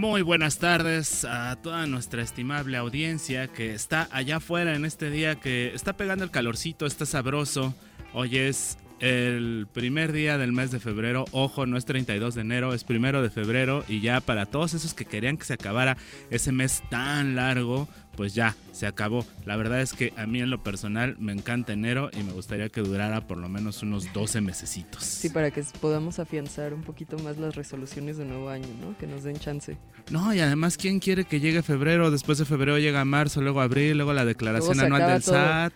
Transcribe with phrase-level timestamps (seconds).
[0.00, 5.34] Muy buenas tardes a toda nuestra estimable audiencia que está allá afuera en este día
[5.34, 7.74] que está pegando el calorcito, está sabroso.
[8.14, 11.26] Hoy es el primer día del mes de febrero.
[11.32, 13.84] Ojo, no es 32 de enero, es primero de febrero.
[13.88, 15.98] Y ya para todos esos que querían que se acabara
[16.30, 17.86] ese mes tan largo,
[18.20, 19.24] pues ya, se acabó.
[19.46, 22.68] La verdad es que a mí en lo personal me encanta enero y me gustaría
[22.68, 25.02] que durara por lo menos unos 12 mesecitos.
[25.02, 28.94] Sí, para que podamos afianzar un poquito más las resoluciones de nuevo año, ¿no?
[28.98, 29.78] Que nos den chance.
[30.10, 32.10] No, y además, ¿quién quiere que llegue febrero?
[32.10, 35.72] Después de febrero llega marzo, luego abril, luego la declaración anual del SAT.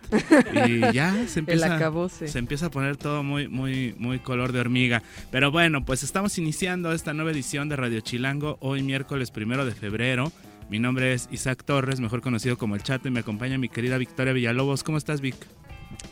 [0.67, 1.79] Y ya se empieza,
[2.11, 5.03] se empieza a poner todo muy, muy, muy color de hormiga.
[5.31, 9.73] Pero bueno, pues estamos iniciando esta nueva edición de Radio Chilango hoy miércoles primero de
[9.73, 10.31] febrero.
[10.71, 13.99] Mi nombre es Isaac Torres, mejor conocido como El Chato, y me acompaña mi querida
[13.99, 14.83] Victoria Villalobos.
[14.83, 15.37] ¿Cómo estás, Vic?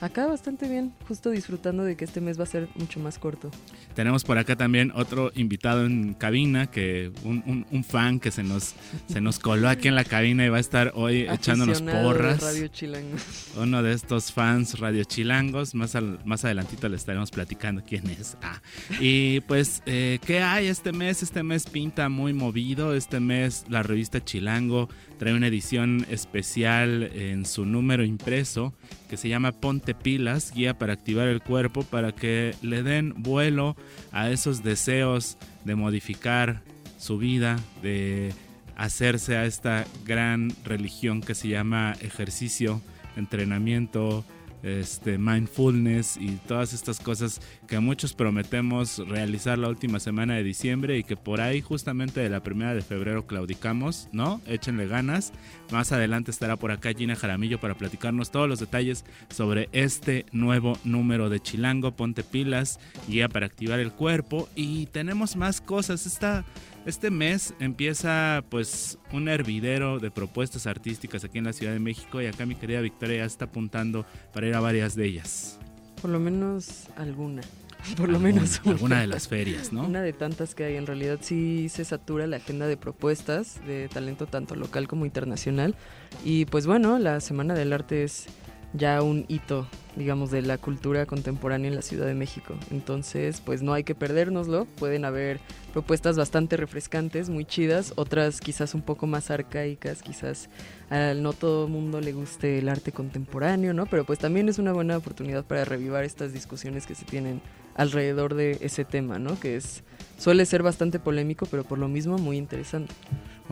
[0.01, 3.51] Acá bastante bien, justo disfrutando de que este mes va a ser mucho más corto.
[3.95, 8.75] Tenemos por acá también otro invitado en cabina, que un, un, fan que se nos,
[9.07, 12.41] se nos coló aquí en la cabina y va a estar hoy echándonos porras.
[12.41, 13.17] Radio Chilango.
[13.57, 18.37] Uno de estos fans Radio Chilangos, más, más adelantito le estaremos platicando quién es.
[18.43, 18.61] Ah.
[19.01, 21.23] Y pues, eh, ¿qué hay este mes?
[21.23, 24.89] Este mes pinta muy movido, este mes la revista Chilango
[25.23, 28.75] trae una edición especial en su número impreso
[29.09, 33.77] que se llama Ponte Pilas, guía para activar el cuerpo para que le den vuelo
[34.11, 36.63] a esos deseos de modificar
[36.99, 38.33] su vida, de
[38.77, 42.83] hacerse a esta gran religión que se llama ejercicio,
[43.17, 44.25] entrenamiento,
[44.63, 50.99] este, mindfulness y todas estas cosas que muchos prometemos realizar la última semana de diciembre
[50.99, 54.41] y que por ahí justamente de la primera de febrero claudicamos, ¿no?
[54.47, 55.33] Échenle ganas.
[55.71, 60.79] Más adelante estará por acá Gina Jaramillo para platicarnos todos los detalles sobre este nuevo
[60.85, 62.79] número de Chilango, Ponte Pilas,
[63.09, 66.07] guía para activar el cuerpo y tenemos más cosas.
[66.07, 66.45] Esta
[66.87, 72.21] este mes empieza pues un hervidero de propuestas artísticas aquí en la Ciudad de México
[72.21, 75.59] y acá mi querida Victoria ya está apuntando para ir a varias de ellas.
[76.01, 77.43] Por lo menos alguna.
[77.97, 78.75] Por lo menos una.
[78.75, 79.85] Alguna de las ferias, ¿no?
[79.85, 80.77] Una de tantas que hay.
[80.77, 85.77] En realidad sí se satura la agenda de propuestas de talento tanto local como internacional.
[86.25, 88.27] Y pues bueno, la Semana del Arte es
[88.75, 89.67] ya un hito,
[89.97, 92.55] digamos, de la cultura contemporánea en la Ciudad de México.
[92.71, 94.65] Entonces, pues no hay que perdérnoslo.
[94.79, 95.41] Pueden haber
[95.73, 100.49] propuestas bastante refrescantes, muy chidas, otras quizás un poco más arcaicas, quizás
[100.91, 103.87] a no todo mundo le guste el arte contemporáneo, ¿no?
[103.87, 107.43] Pero pues también es una buena oportunidad para revivar estas discusiones que se tienen
[107.75, 109.39] alrededor de ese tema, ¿no?
[109.39, 109.83] Que es
[110.19, 112.95] suele ser bastante polémico, pero por lo mismo muy interesante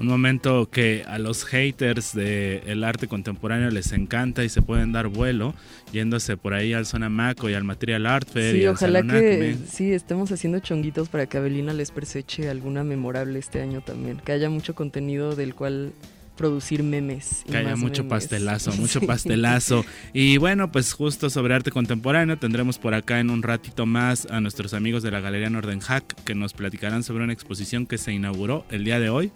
[0.00, 5.08] un momento que a los haters del arte contemporáneo les encanta y se pueden dar
[5.08, 5.54] vuelo
[5.92, 8.56] yéndose por ahí al Zona Maco y al Material Art Fair.
[8.56, 13.60] Sí, ojalá que sí estemos haciendo chonguitos para que Abelina les perseche alguna memorable este
[13.60, 15.92] año también, que haya mucho contenido del cual
[16.40, 17.44] producir memes.
[17.50, 19.84] que haya mucho pastelazo, mucho pastelazo.
[20.14, 24.40] Y bueno, pues justo sobre arte contemporáneo tendremos por acá en un ratito más a
[24.40, 28.64] nuestros amigos de la Galería Nordenhack que nos platicarán sobre una exposición que se inauguró
[28.70, 29.32] el día de hoy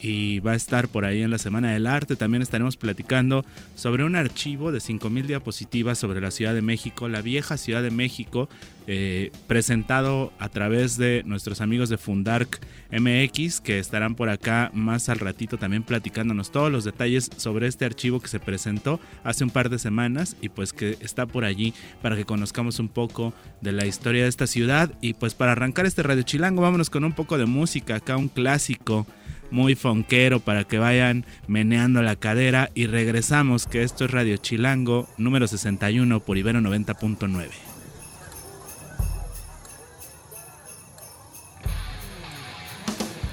[0.00, 2.16] y va a estar por ahí en la Semana del Arte.
[2.16, 3.44] También estaremos platicando
[3.74, 7.90] sobre un archivo de 5.000 diapositivas sobre la Ciudad de México, la vieja Ciudad de
[7.90, 8.48] México,
[8.86, 12.60] eh, presentado a través de nuestros amigos de Fundark
[12.90, 17.86] MX, que estarán por acá más al ratito también platicándonos todos los detalles sobre este
[17.86, 21.72] archivo que se presentó hace un par de semanas y pues que está por allí
[22.02, 24.92] para que conozcamos un poco de la historia de esta ciudad.
[25.00, 28.28] Y pues para arrancar este Radio Chilango, vámonos con un poco de música, acá un
[28.28, 29.06] clásico
[29.54, 35.08] muy fonquero para que vayan meneando la cadera y regresamos que esto es Radio Chilango
[35.16, 37.48] número 61 por Ibero 90.9.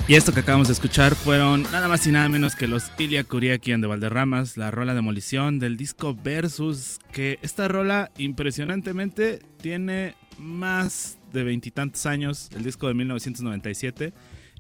[0.07, 3.23] Y esto que acabamos de escuchar fueron nada más y nada menos que los Ilia
[3.23, 11.17] Kuriakian de Valderramas, la rola demolición del disco Versus, que esta rola impresionantemente tiene más
[11.33, 14.13] de veintitantos años, el disco de 1997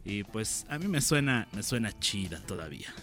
[0.03, 2.93] y pues a mí me suena, me suena chida todavía.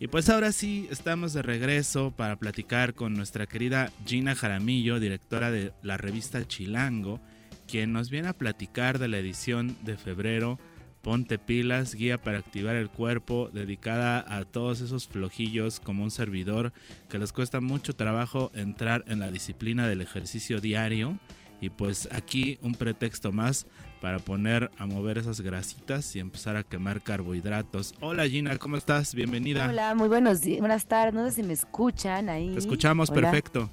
[0.00, 5.50] Y pues ahora sí, estamos de regreso para platicar con nuestra querida Gina Jaramillo, directora
[5.50, 7.20] de la revista Chilango,
[7.66, 10.58] quien nos viene a platicar de la edición de febrero
[11.02, 16.72] Ponte pilas, guía para activar el cuerpo, dedicada a todos esos flojillos como un servidor
[17.08, 21.18] que les cuesta mucho trabajo entrar en la disciplina del ejercicio diario.
[21.60, 23.66] Y pues aquí un pretexto más
[24.00, 27.94] para poner a mover esas grasitas y empezar a quemar carbohidratos.
[28.00, 29.14] Hola Gina, ¿cómo estás?
[29.14, 29.66] Bienvenida.
[29.68, 32.52] Hola, muy buenos días, buenas tardes, no sé si me escuchan ahí.
[32.52, 33.22] Te escuchamos Hola.
[33.22, 33.70] perfecto.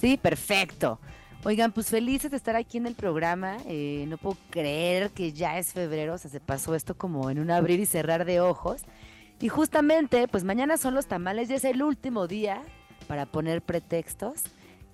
[0.00, 1.00] Sí, perfecto.
[1.44, 3.58] Oigan, pues felices de estar aquí en el programa.
[3.66, 7.38] eh, no puedo creer que ya es febrero, o sea, se pasó esto como en
[7.38, 8.82] un abrir y cerrar de ojos.
[9.40, 12.62] Y justamente, pues mañana son los tamales y es el último día
[13.06, 14.44] para poner pretextos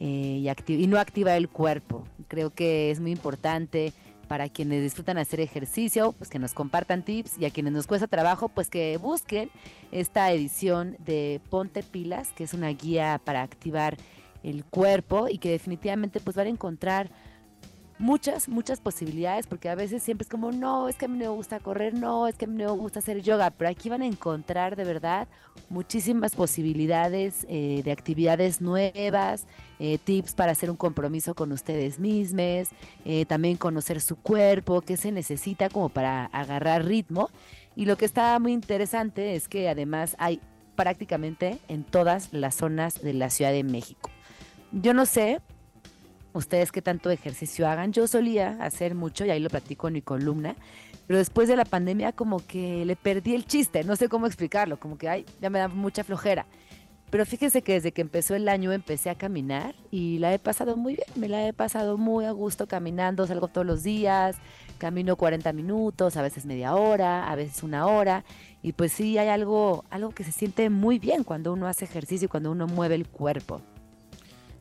[0.00, 2.04] eh, y, y no activar el cuerpo.
[2.26, 3.92] Creo que es muy importante
[4.30, 8.06] para quienes disfrutan hacer ejercicio, pues que nos compartan tips y a quienes nos cuesta
[8.06, 9.50] trabajo, pues que busquen
[9.90, 13.96] esta edición de Ponte Pilas, que es una guía para activar
[14.44, 17.10] el cuerpo y que definitivamente pues van a encontrar
[18.00, 21.28] muchas, muchas posibilidades, porque a veces siempre es como, no, es que a mí me
[21.28, 24.06] gusta correr, no, es que a mí me gusta hacer yoga, pero aquí van a
[24.06, 25.28] encontrar de verdad
[25.68, 29.46] muchísimas posibilidades eh, de actividades nuevas,
[29.78, 32.70] eh, tips para hacer un compromiso con ustedes mismos,
[33.04, 37.28] eh, también conocer su cuerpo, qué se necesita como para agarrar ritmo.
[37.76, 40.40] Y lo que está muy interesante es que además hay
[40.74, 44.10] prácticamente en todas las zonas de la Ciudad de México.
[44.72, 45.40] Yo no sé
[46.32, 47.92] ustedes qué tanto ejercicio hagan.
[47.92, 50.56] Yo solía hacer mucho y ahí lo platico en mi columna,
[51.06, 54.78] pero después de la pandemia como que le perdí el chiste, no sé cómo explicarlo,
[54.78, 56.46] como que ay, ya me da mucha flojera.
[57.10, 60.76] Pero fíjense que desde que empezó el año empecé a caminar y la he pasado
[60.76, 64.36] muy bien, me la he pasado muy a gusto caminando, salgo todos los días,
[64.78, 68.24] camino 40 minutos, a veces media hora, a veces una hora
[68.62, 72.26] y pues sí hay algo algo que se siente muy bien cuando uno hace ejercicio
[72.26, 73.60] y cuando uno mueve el cuerpo.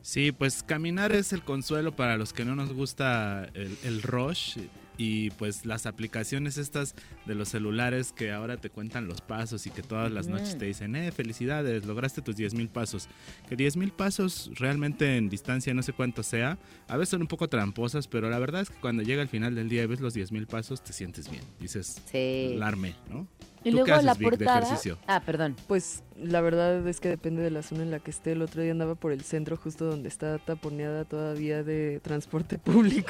[0.02, 4.58] Sí, pues caminar es el consuelo para los que no nos gusta el, el rush
[5.00, 6.94] y pues las aplicaciones estas
[7.24, 10.66] de los celulares que ahora te cuentan los pasos y que todas las noches te
[10.66, 13.08] dicen, eh, felicidades, lograste tus 10 mil pasos.
[13.48, 17.28] Que 10 mil pasos realmente en distancia no sé cuánto sea, a veces son un
[17.28, 20.00] poco tramposas, pero la verdad es que cuando llega el final del día y ves
[20.00, 22.56] los 10 mil pasos te sientes bien, dices, Sí.
[22.58, 23.26] larme, ¿no?
[23.62, 24.98] Y ¿Tú luego qué haces, la Vic, de ejercicio?
[25.06, 25.54] Ah, perdón.
[25.68, 28.32] Pues la verdad es que depende de la zona en la que esté.
[28.32, 32.58] El otro día andaba por el centro, justo donde está taponeada todavía de transporte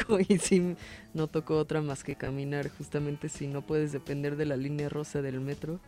[0.09, 0.75] público y sí,
[1.15, 2.69] no tocó otra más que caminar.
[2.71, 5.81] Justamente si no puedes depender de la línea rosa del metro,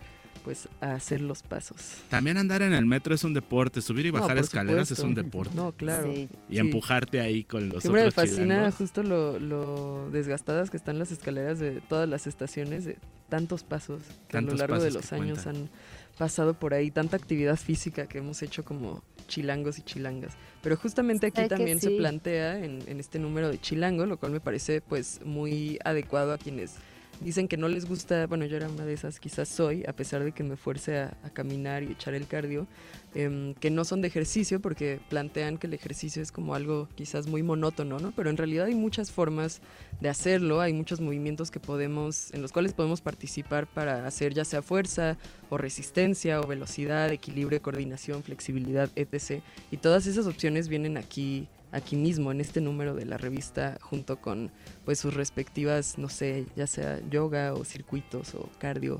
[0.44, 1.98] pues a hacer los pasos.
[2.08, 5.54] También andar en el metro es un deporte, subir y bajar escaleras es un deporte.
[5.54, 6.12] No, claro.
[6.12, 6.28] Sí.
[6.48, 6.58] Y sí.
[6.58, 8.74] empujarte ahí con los Siempre me otros fascina chilangos.
[8.76, 12.98] justo lo, lo desgastadas que están las escaleras de todas las estaciones, de
[13.28, 15.56] tantos pasos que a lo largo de los años cuentan.
[15.64, 15.70] han
[16.18, 20.34] pasado por ahí, tanta actividad física que hemos hecho como chilangos y chilangas.
[20.62, 24.32] Pero justamente aquí Ay, también se plantea en, en este número de chilango, lo cual
[24.32, 26.76] me parece pues muy adecuado a quienes
[27.22, 30.24] dicen que no les gusta, bueno, yo era una de esas, quizás soy, a pesar
[30.24, 32.66] de que me fuerce a, a caminar y echar el cardio,
[33.14, 37.26] em, que no son de ejercicio porque plantean que el ejercicio es como algo quizás
[37.26, 38.12] muy monótono, ¿no?
[38.12, 39.60] Pero en realidad hay muchas formas
[40.00, 44.44] de hacerlo, hay muchos movimientos que podemos, en los cuales podemos participar para hacer ya
[44.44, 45.16] sea fuerza
[45.50, 49.42] o resistencia o velocidad, equilibrio, coordinación, flexibilidad, etc.
[49.70, 54.20] Y todas esas opciones vienen aquí aquí mismo en este número de la revista junto
[54.20, 54.50] con
[54.84, 58.98] pues sus respectivas no sé ya sea yoga o circuitos o cardio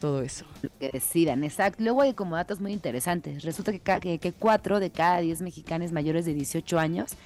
[0.00, 1.82] todo eso lo que decidan, exacto.
[1.82, 3.42] Luego hay como datos muy interesantes.
[3.42, 7.16] Resulta que, que, que cuatro de cada diez mexicanos mayores de 18 años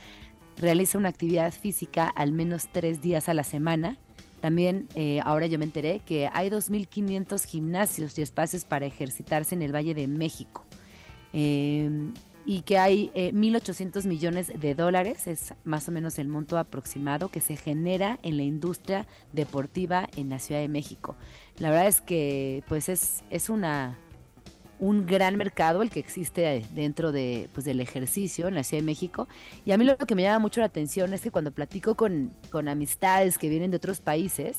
[0.59, 3.97] realizan una actividad física al menos tres días a la semana.
[4.41, 9.63] También eh, ahora yo me enteré que hay 2.500 gimnasios y espacios para ejercitarse en
[9.63, 10.65] el Valle de México.
[11.33, 11.91] Eh,
[12.49, 17.29] y que hay eh, 1.800 millones de dólares, es más o menos el monto aproximado
[17.29, 21.15] que se genera en la industria deportiva en la Ciudad de México.
[21.59, 23.99] La verdad es que pues es, es una
[24.81, 28.87] un gran mercado el que existe dentro de, pues, del ejercicio en la Ciudad de
[28.87, 29.29] México.
[29.67, 32.33] Y a mí lo que me llama mucho la atención es que cuando platico con,
[32.51, 34.57] con amistades que vienen de otros países,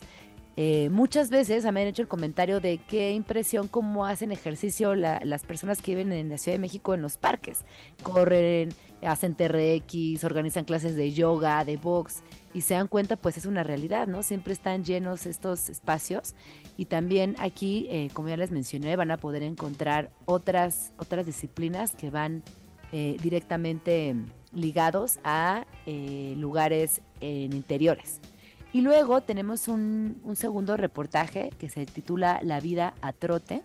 [0.58, 5.22] eh, muchas veces me han hecho el comentario de qué impresión cómo hacen ejercicio la-
[5.24, 7.64] las personas que viven en la Ciudad de México en los parques.
[8.04, 8.70] Corren,
[9.02, 12.22] hacen TRX, organizan clases de yoga, de box
[12.54, 14.22] y se dan cuenta pues es una realidad, ¿no?
[14.24, 16.34] Siempre están llenos estos espacios
[16.76, 21.96] y también aquí, eh, como ya les mencioné, van a poder encontrar otras, otras disciplinas
[21.96, 22.44] que van
[22.92, 24.16] eh, directamente
[24.52, 28.20] ligados a eh, lugares en interiores.
[28.72, 33.64] Y luego tenemos un, un segundo reportaje que se titula La vida a trote.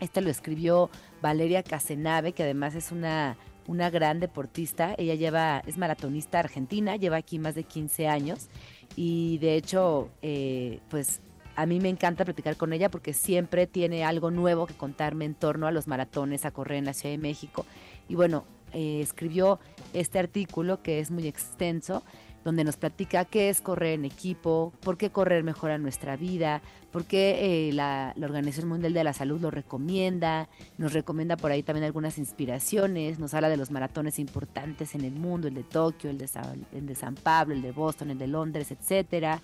[0.00, 0.90] Este lo escribió
[1.20, 4.94] Valeria Casenave, que además es una, una gran deportista.
[4.98, 8.48] Ella lleva, es maratonista argentina, lleva aquí más de 15 años
[8.96, 11.20] y de hecho, eh, pues
[11.56, 15.34] a mí me encanta platicar con ella porque siempre tiene algo nuevo que contarme en
[15.34, 17.64] torno a los maratones, a correr en la Ciudad de México.
[18.08, 19.60] Y bueno, eh, escribió
[19.92, 22.02] este artículo que es muy extenso,
[22.44, 26.60] donde nos platica qué es correr en equipo, por qué correr mejora nuestra vida,
[26.92, 30.48] por qué eh, la, Organización Mundial de la Salud lo recomienda,
[30.78, 35.14] nos recomienda por ahí también algunas inspiraciones, nos habla de los maratones importantes en el
[35.14, 36.28] mundo, el de Tokio, el de,
[36.72, 39.40] el de San Pablo, el de Boston, el de Londres, etcétera.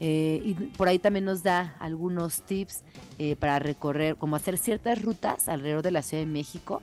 [0.00, 2.82] Eh, y por ahí también nos da algunos tips
[3.18, 6.82] eh, para recorrer, como hacer ciertas rutas alrededor de la Ciudad de México.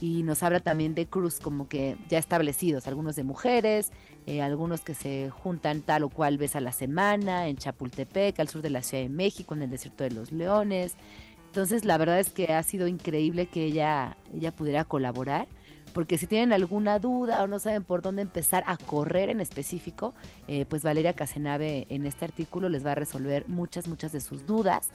[0.00, 3.92] Y nos habla también de cruz como que ya establecidos, algunos de mujeres,
[4.26, 8.48] eh, algunos que se juntan tal o cual vez a la semana, en Chapultepec, al
[8.48, 10.94] sur de la Ciudad de México, en el desierto de los Leones.
[11.46, 15.48] Entonces la verdad es que ha sido increíble que ella, ella pudiera colaborar
[15.92, 20.14] porque si tienen alguna duda o no saben por dónde empezar a correr en específico,
[20.48, 24.46] eh, pues Valeria Casenave en este artículo les va a resolver muchas, muchas de sus
[24.46, 24.90] dudas.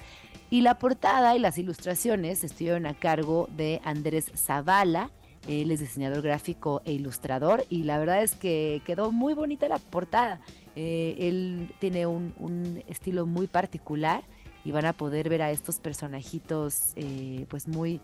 [0.50, 5.10] Y la portada y las ilustraciones estuvieron a cargo de Andrés Zavala.
[5.48, 9.78] Él es diseñador gráfico e ilustrador y la verdad es que quedó muy bonita la
[9.78, 10.40] portada.
[10.76, 14.24] Eh, él tiene un, estilo muy particular
[14.64, 18.02] y van a poder ver a estos personajitos eh, pues muy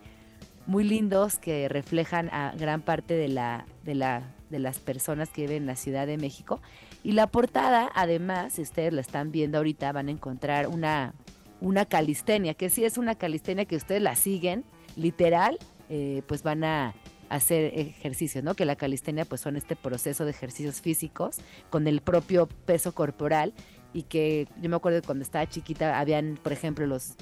[0.66, 5.42] muy lindos que reflejan a gran parte de, la, de, la, de las personas que
[5.42, 6.62] viven en la Ciudad de México.
[7.04, 11.14] Y la portada, además, si ustedes la están viendo ahorita, van a encontrar una,
[11.60, 14.64] una calistenia, que si es una calistenia que ustedes la siguen,
[14.96, 15.58] literal,
[15.90, 16.94] eh, pues van a
[17.30, 18.56] hacer ejercicios, ¿no?
[18.56, 21.38] Que la calistenia pues son este proceso de ejercicios físicos
[21.70, 23.54] con el propio peso corporal
[23.94, 27.16] y que yo me acuerdo que cuando estaba chiquita habían, por ejemplo, los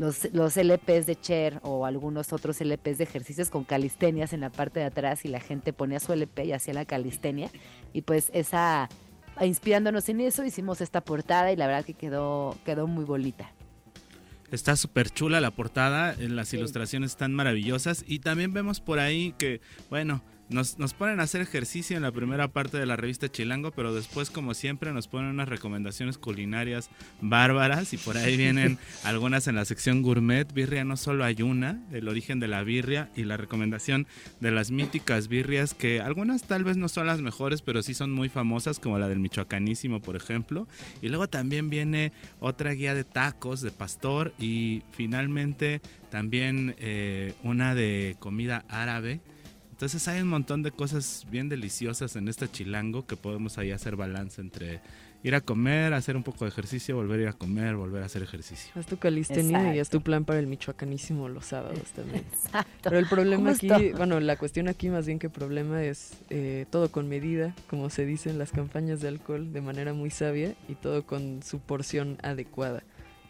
[0.00, 4.50] los, los LPs de Cher o algunos otros LPs de ejercicios con calistenias en la
[4.50, 7.50] parte de atrás y la gente ponía su LP y hacía la calistenia.
[7.92, 8.88] Y pues esa,
[9.42, 13.52] inspirándonos en eso, hicimos esta portada y la verdad que quedó, quedó muy bonita.
[14.50, 19.60] Está súper chula la portada, las ilustraciones están maravillosas y también vemos por ahí que,
[19.90, 23.94] bueno, nos, ponen a hacer ejercicio en la primera parte de la revista Chilango, pero
[23.94, 26.90] después, como siempre, nos ponen unas recomendaciones culinarias
[27.20, 30.52] bárbaras y por ahí vienen algunas en la sección gourmet.
[30.52, 34.06] Birria no solo hay una, el origen de la birria y la recomendación
[34.40, 38.10] de las míticas birrias, que algunas tal vez no son las mejores, pero sí son
[38.10, 40.66] muy famosas, como la del Michoacanísimo, por ejemplo.
[41.00, 45.80] Y luego también viene otra guía de tacos de pastor y finalmente
[46.10, 49.20] también eh, una de comida árabe
[49.80, 53.96] entonces hay un montón de cosas bien deliciosas en este chilango que podemos ahí hacer
[53.96, 54.82] balance entre
[55.22, 58.04] ir a comer, hacer un poco de ejercicio, volver a ir a comer, volver a
[58.04, 58.70] hacer ejercicio.
[58.74, 62.26] Haz tu calistenia y haz tu plan para el michoacanísimo los sábados también.
[62.30, 62.70] Exacto.
[62.82, 66.92] Pero el problema aquí, bueno, la cuestión aquí más bien que problema es eh, todo
[66.92, 70.74] con medida, como se dice en las campañas de alcohol, de manera muy sabia y
[70.74, 72.82] todo con su porción adecuada.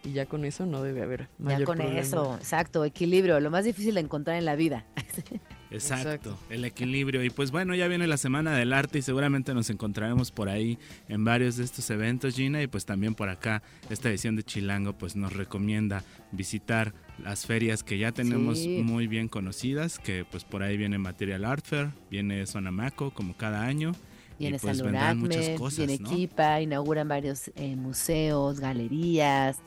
[0.02, 3.64] Y ya con eso no debe haber mayor Ya con eso, exacto, equilibrio, lo más
[3.64, 4.84] difícil de encontrar en la vida.
[5.70, 7.22] Exacto, el equilibrio.
[7.22, 10.78] Y pues bueno, ya viene la Semana del Arte y seguramente nos encontraremos por ahí
[11.08, 12.62] en varios de estos eventos, Gina.
[12.62, 17.82] Y pues también por acá, esta edición de Chilango pues nos recomienda visitar las ferias
[17.82, 22.46] que ya tenemos muy bien conocidas, que pues por ahí viene Material Art Fair, viene
[22.46, 23.92] Sonamaco como cada año.
[24.38, 24.82] Viene y pues
[25.16, 29.58] muchas cosas, viene Equipa, inauguran varios eh, museos, galerías,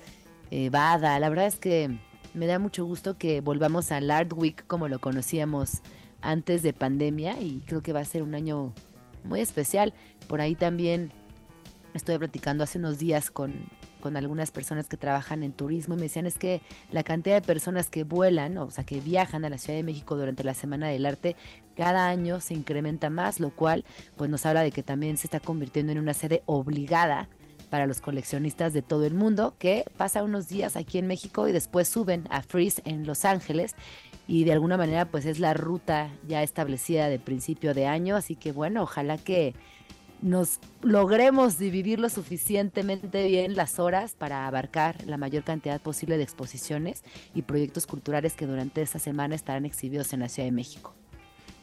[0.49, 1.19] eh, Bada.
[1.19, 1.95] La verdad es que
[2.33, 5.81] me da mucho gusto que volvamos al Art Week como lo conocíamos
[6.21, 8.73] antes de pandemia y creo que va a ser un año
[9.23, 9.93] muy especial.
[10.27, 11.11] Por ahí también
[11.93, 13.53] estoy platicando hace unos días con,
[14.01, 16.61] con algunas personas que trabajan en turismo y me decían es que
[16.91, 20.15] la cantidad de personas que vuelan, o sea, que viajan a la Ciudad de México
[20.15, 21.35] durante la Semana del Arte,
[21.75, 23.85] cada año se incrementa más, lo cual
[24.15, 27.29] pues nos habla de que también se está convirtiendo en una sede obligada
[27.73, 31.51] para los coleccionistas de todo el mundo que pasa unos días aquí en México y
[31.51, 33.73] después suben a Freeze en Los Ángeles.
[34.27, 38.35] Y de alguna manera pues es la ruta ya establecida de principio de año, así
[38.35, 39.55] que bueno, ojalá que
[40.21, 46.23] nos logremos dividir lo suficientemente bien las horas para abarcar la mayor cantidad posible de
[46.25, 47.01] exposiciones
[47.33, 50.93] y proyectos culturales que durante esta semana estarán exhibidos en la Ciudad de México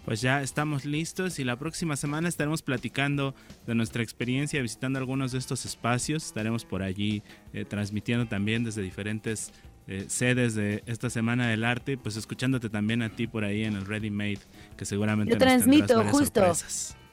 [0.04, 3.34] pues ya estamos listos y la próxima semana estaremos platicando
[3.66, 6.26] de nuestra experiencia visitando algunos de estos espacios.
[6.26, 9.52] Estaremos por allí eh, transmitiendo también desde diferentes
[9.86, 13.74] eh, sedes de esta Semana del Arte, pues escuchándote también a ti por ahí en
[13.74, 14.38] el Ready Made,
[14.76, 16.52] que seguramente Yo transmito justo.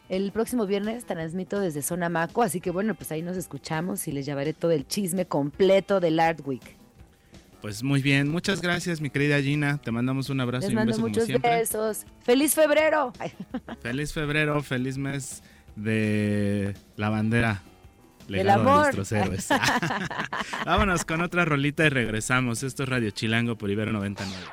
[0.10, 4.14] El próximo viernes transmito desde Zona Maco, así que bueno, pues ahí nos escuchamos y
[4.14, 6.78] les llevaré todo el chisme completo del Art Week.
[7.62, 11.02] Pues muy bien, muchas gracias mi querida Gina, te mandamos un abrazo y un beso
[11.02, 11.56] muchos como siempre.
[11.58, 12.06] besos.
[12.22, 13.12] ¡Feliz febrero!
[13.82, 15.42] Feliz febrero, feliz mes
[15.76, 17.62] de la bandera.
[18.28, 19.48] legado de nuestros héroes.
[20.66, 22.64] Vámonos con otra rolita y regresamos.
[22.64, 24.46] Esto es Radio Chilango por Ibero 99.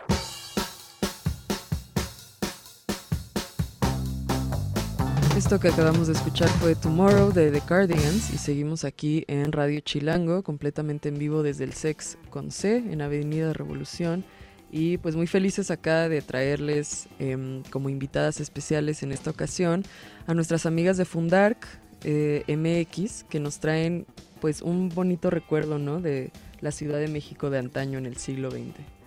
[5.37, 9.81] Esto que acabamos de escuchar fue Tomorrow de The Cardigans y seguimos aquí en Radio
[9.81, 14.25] Chilango, completamente en vivo desde el Sex con C en Avenida Revolución.
[14.71, 19.83] Y pues muy felices acá de traerles em, como invitadas especiales en esta ocasión
[20.29, 21.67] a nuestras amigas de Fundark
[22.05, 24.07] eh, MX que nos traen
[24.41, 26.01] pues un bonito recuerdo ¿no?
[26.01, 29.04] de la Ciudad de México de antaño en el siglo XX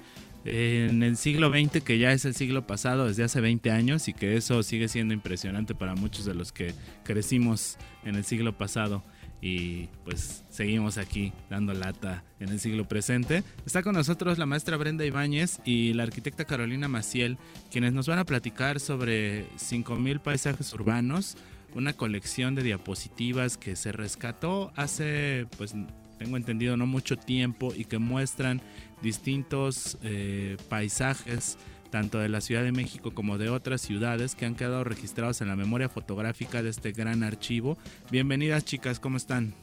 [0.48, 4.14] en el siglo XX, que ya es el siglo pasado desde hace 20 años y
[4.14, 6.74] que eso sigue siendo impresionante para muchos de los que
[7.04, 9.04] crecimos en el siglo pasado
[9.42, 13.44] y pues seguimos aquí dando lata en el siglo presente.
[13.66, 17.38] Está con nosotros la maestra Brenda Ibáñez y la arquitecta Carolina Maciel,
[17.72, 21.38] quienes nos van a platicar sobre 5.000 paisajes urbanos,
[21.76, 25.76] una colección de diapositivas que se rescató hace pues
[26.18, 28.62] tengo entendido, no mucho tiempo y que muestran
[29.02, 31.58] distintos eh, paisajes
[31.90, 35.48] tanto de la Ciudad de México como de otras ciudades que han quedado registrados en
[35.48, 37.78] la memoria fotográfica de este gran archivo.
[38.12, 39.54] Bienvenidas chicas, ¿cómo están?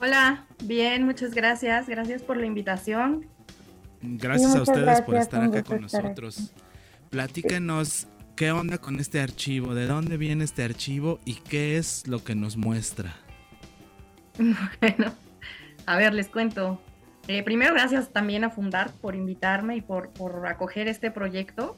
[0.00, 1.88] Hola, bien, muchas gracias.
[1.88, 3.26] Gracias por la invitación.
[4.02, 6.52] Gracias a ustedes por estar acá con nosotros.
[7.10, 12.24] Platíquenos qué onda con este archivo, de dónde viene este archivo y qué es lo
[12.24, 13.14] que nos muestra.
[14.80, 15.12] Bueno,
[15.86, 16.80] a ver, les cuento.
[17.28, 20.10] Eh, primero, gracias también a Fundar por invitarme y por,
[20.46, 21.76] acoger este proyecto.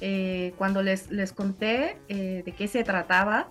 [0.00, 3.50] Eh, cuando les, les conté eh, de qué se trataba,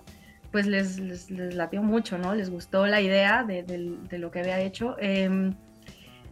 [0.52, 2.34] pues les, les, latió mucho, ¿no?
[2.34, 3.62] Les gustó la idea de,
[4.18, 4.96] lo que había hecho.
[4.98, 5.54] Em,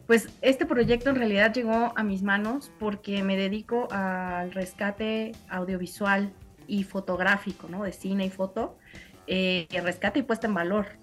[0.07, 6.33] pues este proyecto en realidad llegó a mis manos porque me dedico al rescate audiovisual
[6.67, 7.83] y fotográfico, ¿no?
[7.85, 8.79] De cine y foto,
[9.27, 11.02] rescate y puesta en valor.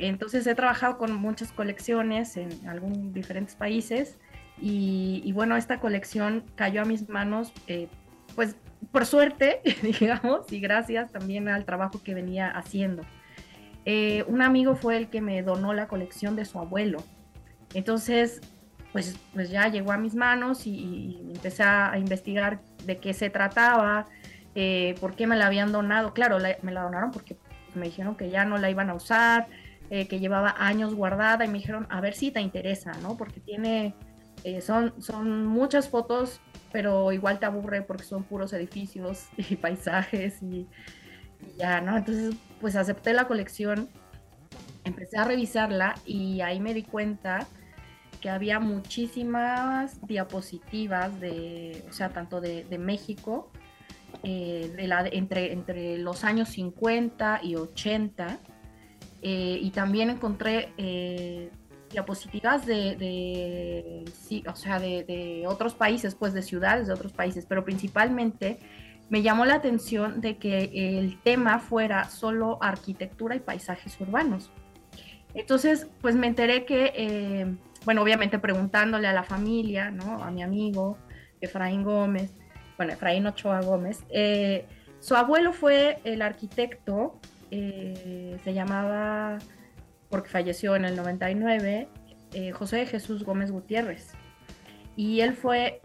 [0.00, 4.18] Entonces he trabajado con muchas colecciones en algunos diferentes países
[4.60, 7.88] y, bueno, esta colección cayó a mis manos, eh,
[8.34, 8.56] pues
[8.92, 13.02] por suerte, digamos, y gracias también al trabajo que venía haciendo.
[13.84, 17.02] Eh, un amigo fue el que me donó la colección de su abuelo.
[17.72, 18.40] Entonces,
[18.92, 24.06] pues, pues ya llegó a mis manos y, empecé a, investigar de qué se trataba,
[24.54, 26.12] eh, por qué me la habían donado.
[26.12, 27.36] Claro, me la donaron porque
[27.74, 29.46] me dijeron que ya no la iban a usar,
[29.90, 33.16] eh, que llevaba años guardada y me dijeron, a ver si te interesa, ¿no?
[33.16, 33.96] Porque tiene,
[34.44, 40.40] eh, son, son muchas fotos, pero igual te aburre porque son puros edificios y paisajes
[40.42, 40.68] y,
[41.58, 41.96] ya, ¿no?
[41.96, 43.88] Entonces, pues acepté la colección,
[44.84, 47.48] empecé a revisarla y ahí me di cuenta
[48.20, 53.50] que había muchísimas diapositivas de, o sea, tanto de, México,
[54.22, 58.38] eh, de la, entre, entre los años 50 y 80,
[59.22, 61.50] eh, y también encontré eh,
[61.90, 67.64] diapositivas de, sí, o sea, de, otros países, pues de ciudades de otros países, pero
[67.64, 68.58] principalmente
[69.08, 74.50] me llamó la atención de que el tema fuera solo arquitectura y paisajes urbanos.
[75.34, 77.54] Entonces, pues me enteré que, eh,
[77.84, 80.22] bueno, obviamente preguntándole a la familia, ¿no?
[80.22, 80.96] A mi amigo
[81.40, 82.32] Efraín Gómez,
[82.76, 84.04] bueno, Efraín Ochoa Gómez,
[85.00, 89.38] su abuelo fue el arquitecto eh, se llamaba,
[90.08, 91.88] porque falleció en el 99,
[92.32, 94.12] eh, José Jesús Gómez Gutiérrez.
[94.96, 95.80] Y él fue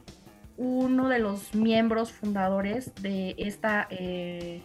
[0.58, 4.62] uno de los miembros fundadores de esta eh,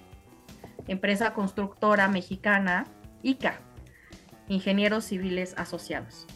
[0.88, 2.86] empresa constructora mexicana,
[3.22, 3.60] ICA,
[4.48, 6.26] Ingenieros Civiles Asociados.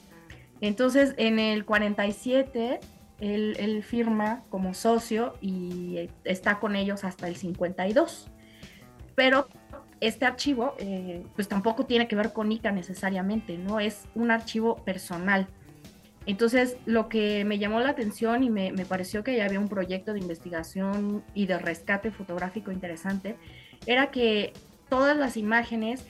[0.60, 2.80] Entonces, en el 47,
[3.20, 8.30] él, él, firma como socio y está con ellos hasta el 52.
[9.14, 9.48] Pero
[10.06, 13.80] este archivo eh, pues tampoco tiene que ver con ICA necesariamente, ¿no?
[13.80, 15.48] Es un archivo personal.
[16.26, 20.14] Entonces, lo que me llamó la atención y me, pareció que ya había un proyecto
[20.14, 23.36] de investigación y de rescate fotográfico interesante,
[23.86, 24.54] era que
[24.88, 26.06] todas las imágenes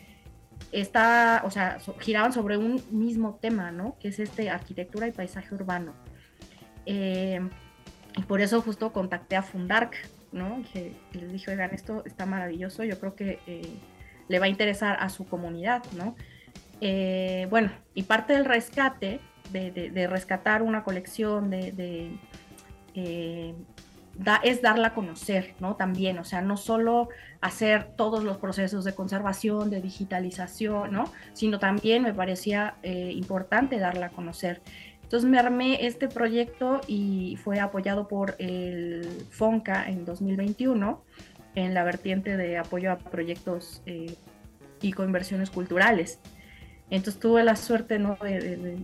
[0.71, 3.97] está, o sea, giraban sobre un mismo tema, ¿no?
[3.99, 5.95] Que es este arquitectura y paisaje urbano.
[6.87, 7.41] Eh,
[8.17, 9.97] y por eso justo contacté a Fundark,
[10.35, 10.63] ¿no?
[10.73, 13.73] Que les dije, oigan, esto está maravilloso, yo creo que eh,
[14.29, 16.17] le va a interesar a su comunidad, ¿no?
[16.81, 19.21] Eh, bueno, y parte del rescate,
[19.53, 22.19] de, rescatar una colección, de,
[22.95, 23.55] eh,
[24.43, 25.77] es darla a conocer, ¿no?
[25.77, 27.09] También, o sea, no solo
[27.41, 31.05] hacer todos los procesos de conservación, de digitalización, ¿no?
[31.33, 34.63] Sino también me parecía importante darla a conocer.
[35.15, 41.05] Entonces me armé este proyecto y fue apoyado por el FONCA en 2021
[41.55, 44.17] en la vertiente de apoyo a proyectos eh,
[44.81, 46.19] y coinversiones culturales.
[46.91, 48.17] Entonces tuve la suerte, ¿no?
[48.21, 48.77] De,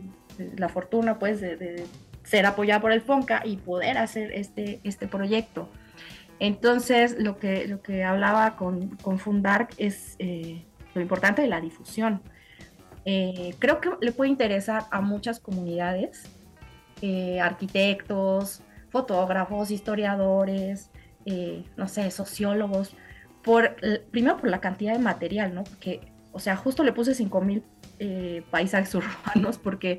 [0.56, 1.84] la fortuna, pues, de,
[2.22, 5.68] ser apoyada por el FONCA y poder hacer este, este proyecto.
[6.38, 10.64] Entonces, lo que, lo que hablaba con, con Fundark es eh,
[10.94, 12.22] lo importante de la difusión.
[13.04, 16.24] Eh, creo que le puede interesar a muchas comunidades,
[17.02, 20.90] eh, arquitectos, fotógrafos, historiadores,
[21.76, 22.96] no sé, sociólogos,
[23.42, 23.76] por,
[24.10, 25.62] primero por la cantidad de material, ¿no?
[25.62, 26.00] Porque,
[26.32, 27.62] o sea, justo le puse 5000
[28.02, 28.94] eh, paisajes
[29.34, 29.98] urbanos porque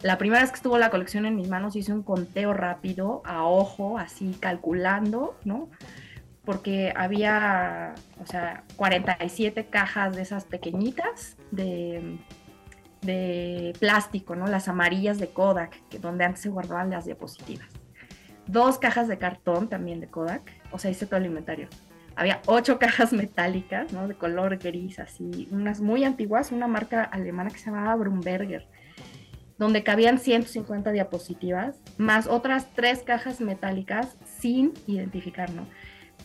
[0.00, 3.44] la primera vez que estuvo la colección en mis manos hice un conteo rápido, a
[3.44, 5.68] ojo, así calculando, ¿no?
[6.48, 12.16] Porque había, o sea, 47 cajas de esas pequeñitas de,
[13.02, 14.46] de plástico, ¿no?
[14.46, 17.68] Las amarillas de Kodak, que donde antes se guardaban las diapositivas.
[18.46, 21.68] Dos cajas de cartón también de Kodak, o sea, hice todo el inventario
[22.16, 24.08] había ocho cajas metálicas, ¿no?
[24.08, 28.66] De color gris, así, unas muy antiguas, una marca alemana que se llamaba Brumberger,
[29.58, 35.66] donde cabían 150 diapositivas, más otras tres cajas metálicas sin identificar, ¿no?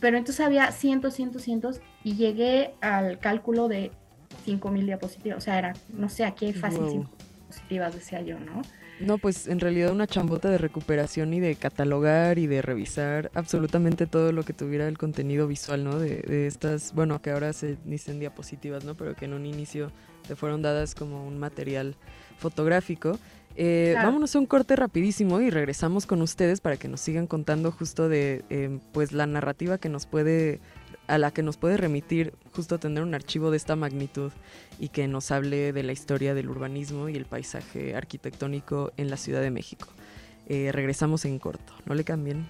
[0.03, 3.89] Pero entonces había cientos, cientos, cientos, y llegué al cálculo de
[4.45, 7.07] 5.000 diapositivas, o sea, era, no sé, aquí hay fácil
[7.47, 8.63] diapositivas, decía yo, ¿no?
[8.99, 14.05] No, pues en realidad una chambota de recuperación y de catalogar y de revisar absolutamente
[14.05, 15.97] todo lo que tuviera el contenido visual, ¿no?
[15.97, 18.95] De, estas, bueno, que ahora se dicen diapositivas, ¿no?
[18.95, 19.89] Pero que en un inicio
[20.27, 21.95] te fueron dadas como un material
[22.37, 23.17] fotográfico.
[23.55, 27.71] Eh, vámonos a un corte rapidísimo y regresamos con ustedes para que nos sigan contando
[27.71, 30.59] justo de eh, pues la narrativa que nos puede
[31.07, 34.31] a la que nos puede remitir justo tener un archivo de esta magnitud
[34.79, 39.17] y que nos hable de la historia del urbanismo y el paisaje arquitectónico en la
[39.17, 39.87] Ciudad de México.
[40.47, 42.47] Eh, regresamos en corto, no le cambien.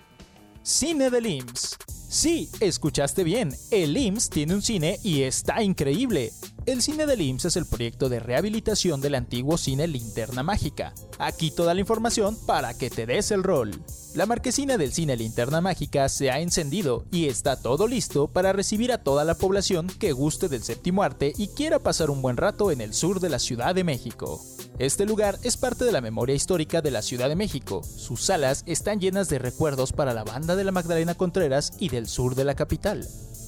[0.62, 2.03] Cine del IMSS.
[2.13, 6.32] Sí, escuchaste bien, el IMSS tiene un cine y está increíble.
[6.67, 10.93] El cine del IMSS es el proyecto de rehabilitación del antiguo cine Linterna Mágica.
[11.17, 13.71] Aquí toda la información para que te des el rol.
[14.13, 18.91] La marquesina del cine Linterna Mágica se ha encendido y está todo listo para recibir
[18.91, 22.69] a toda la población que guste del séptimo arte y quiera pasar un buen rato
[22.69, 24.39] en el sur de la Ciudad de México.
[24.78, 27.84] Este lugar es parte de la memoria histórica de la Ciudad de México.
[27.84, 32.03] Sus salas están llenas de recuerdos para la banda de la Magdalena Contreras y del
[32.08, 33.08] sur de la capital.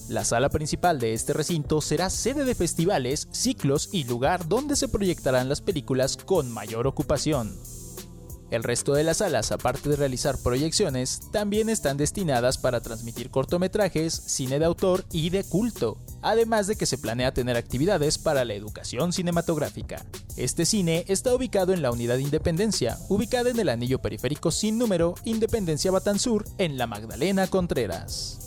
[0.10, 4.88] La sala principal de este recinto será sede de festivales, ciclos y lugar donde se
[4.88, 7.56] proyectarán las películas con mayor ocupación.
[8.52, 14.14] El resto de las salas, aparte de realizar proyecciones, también están destinadas para transmitir cortometrajes,
[14.14, 18.54] cine de autor y de culto, además de que se planea tener actividades para la
[18.54, 20.06] educación cinematográfica.
[20.38, 25.16] Este cine está ubicado en la Unidad Independencia, ubicada en el anillo periférico sin número
[25.24, 28.40] Independencia Batanzur, en la Magdalena Contreras.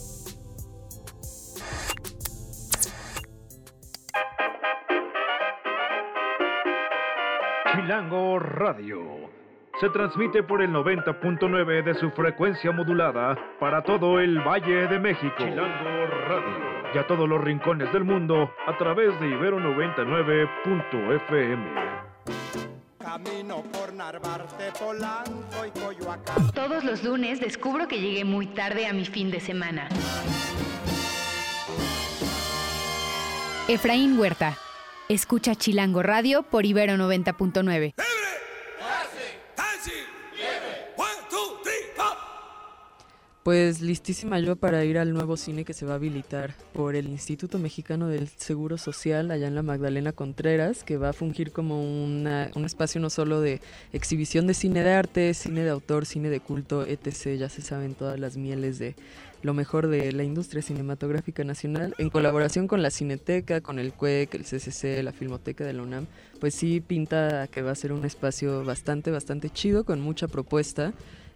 [7.75, 9.28] Chilango Radio.
[9.81, 15.37] Se transmite por el 90.9 de su frecuencia modulada para todo el Valle de México.
[15.39, 16.79] Chilango Radio.
[16.95, 21.65] Y a todos los rincones del mundo a través de Ibero 99.fm.
[22.99, 26.51] Camino por Narvarte, Polanco y Coyoacán.
[26.53, 29.89] Todos los lunes descubro que llegué muy tarde a mi fin de semana.
[33.69, 34.57] Efraín Huerta
[35.09, 37.95] Escucha Chilango Radio por Ibero 90.9.
[43.49, 47.09] Pues listísima yo para ir al nuevo cine que se va a habilitar por el
[47.09, 51.83] Instituto Mexicano del Seguro Social allá en la Magdalena Contreras, que va a fungir como
[51.83, 53.63] un espacio no solo de
[53.95, 57.39] exhibición de cine de arte, cine de autor, cine de culto, etc.
[57.39, 58.97] Ya se saben todas las mieles de
[59.41, 64.35] lo mejor de la industria cinematográfica nacional, en colaboración con la Cineteca, con el CUEC,
[64.35, 66.07] el CCC, la Filmoteca de la UNAM,
[66.39, 70.93] pues sí pinta que va a ser un espacio bastante, bastante chido, con mucha propuesta,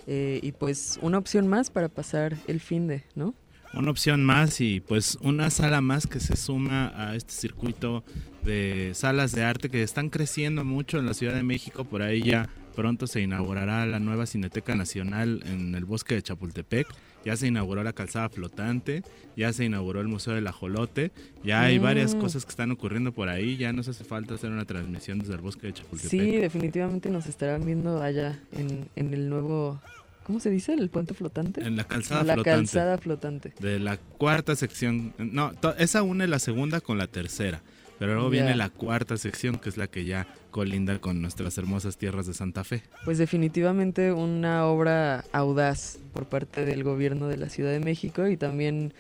[0.07, 3.35] eh, y pues una opción más para pasar el fin de, ¿no?
[3.75, 8.05] Una opción más y pues una sala más que se suma a este circuito
[8.45, 12.23] de salas de arte que están creciendo mucho en la Ciudad de México, por ahí
[12.23, 16.87] ya pronto se inaugurará la nueva Cineteca Nacional en el bosque de Chapultepec
[17.25, 19.03] ya se inauguró la calzada flotante,
[19.37, 21.13] ya se inauguró el Museo del Ajolote,
[21.45, 22.21] ya hay varias mm.
[22.21, 25.41] cosas que están ocurriendo por ahí, ya nos hace falta hacer una transmisión desde el
[25.41, 26.11] bosque de Chapultepec.
[26.11, 29.81] Sí, definitivamente nos estarán viendo allá en, en el nuevo...
[30.25, 30.75] ¿Cómo se dice?
[30.75, 31.63] ¿El puente flotante?
[31.63, 32.61] En la calzada la flotante.
[32.61, 33.55] calzada flotante.
[33.59, 35.13] De la cuarta sección.
[35.19, 37.61] No, esa une la segunda con la tercera.
[37.99, 41.97] Pero luego viene la cuarta sección, que es la que ya colinda con nuestras hermosas
[41.97, 42.85] tierras de Santa Fe.
[43.05, 48.37] Pues definitivamente una obra audaz por parte del gobierno de la Ciudad de México y
[48.37, 48.93] también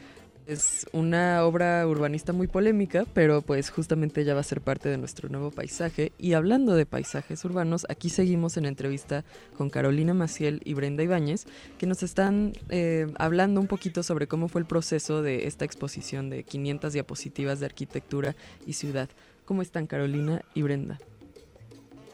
[0.44, 4.98] Es una obra urbanista muy polémica, pero pues justamente ya va a ser parte de
[4.98, 6.10] nuestro nuevo paisaje.
[6.18, 9.24] Y hablando de paisajes urbanos, aquí seguimos en entrevista
[9.56, 11.46] con Carolina Maciel y Brenda Ibáñez,
[11.78, 16.28] que nos están eh, hablando un poquito sobre cómo fue el proceso de esta exposición
[16.28, 18.34] de 500 diapositivas de arquitectura
[18.66, 19.08] y ciudad.
[19.44, 20.98] ¿Cómo están Carolina y Brenda?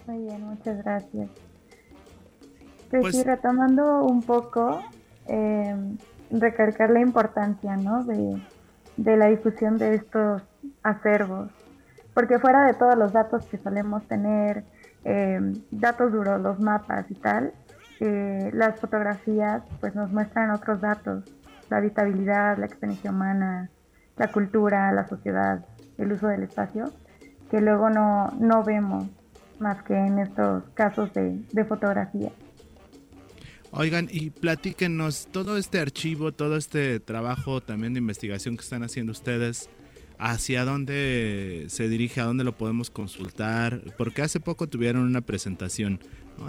[0.08, 1.28] Muy bien, muchas gracias.
[2.88, 4.80] Pues, pues sí, retomando un poco,
[5.26, 5.76] eh,
[6.30, 8.04] recalcar la importancia ¿no?
[8.04, 8.40] de,
[8.96, 10.42] la difusión de estos
[10.82, 11.50] acervos,
[12.14, 14.64] porque fuera de todos los datos que solemos tener,
[15.04, 15.40] eh,
[15.70, 17.52] datos duros, los mapas y tal,
[18.00, 21.24] eh, las fotografías pues nos muestran otros datos,
[21.68, 23.68] la habitabilidad, la experiencia humana,
[24.16, 25.66] la cultura, la sociedad,
[25.98, 26.92] el uso del espacio,
[27.50, 29.06] que luego no, no vemos
[29.60, 32.30] más que en estos casos de, fotografía.
[33.70, 39.12] Oigan, y platíquenos todo este archivo, todo este trabajo también de investigación que están haciendo
[39.12, 39.68] ustedes,
[40.18, 46.00] hacia dónde se dirige, a dónde lo podemos consultar, porque hace poco tuvieron una presentación,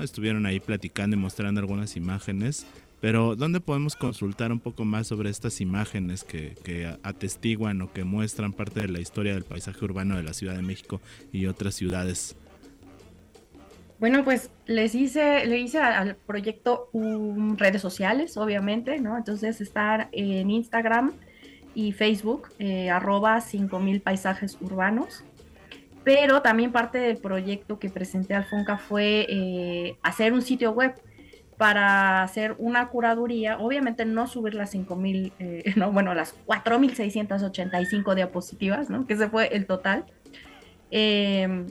[0.02, 2.66] estuvieron ahí platicando y mostrando algunas imágenes,
[3.02, 8.54] pero ¿dónde podemos consultar un poco más sobre estas imágenes que atestiguan o que muestran
[8.54, 12.36] parte de la historia del paisaje urbano de la Ciudad de México y otras ciudades?
[14.00, 16.90] Bueno, pues les hice, le hice al proyecto
[17.58, 19.18] redes sociales, obviamente, ¿no?
[19.18, 21.12] Entonces estar en Instagram
[21.76, 25.26] y Facebook, eh, arroba 5000 paisajes urbanos.
[26.06, 30.96] Pero también parte del proyecto que presenté al FONCA fue eh, hacer un sitio web
[31.58, 38.90] para hacer una curaduría, obviamente no subir las 5000, eh, no, bueno, las 4685 diapositivas,
[38.90, 39.06] ¿no?
[39.06, 40.06] Que ese fue el total.
[40.90, 41.66] Eh,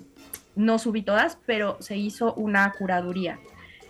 [0.58, 3.38] no subí todas, pero se hizo una curaduría.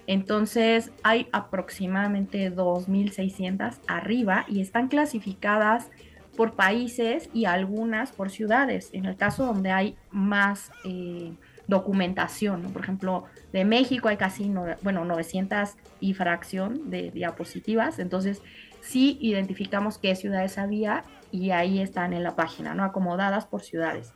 [0.06, 5.90] Entonces hay aproximadamente 2.600 arriba y están clasificadas
[6.36, 8.90] por países y algunas por ciudades.
[8.92, 11.32] En el caso donde hay más eh,
[11.66, 14.52] documentación, por ejemplo, de México hay casi
[14.82, 17.98] bueno, 900 y fracción de diapositivas.
[17.98, 18.40] Entonces
[18.80, 22.84] sí identificamos qué ciudades había y ahí están en la página, ¿no?
[22.84, 24.14] acomodadas por ciudades.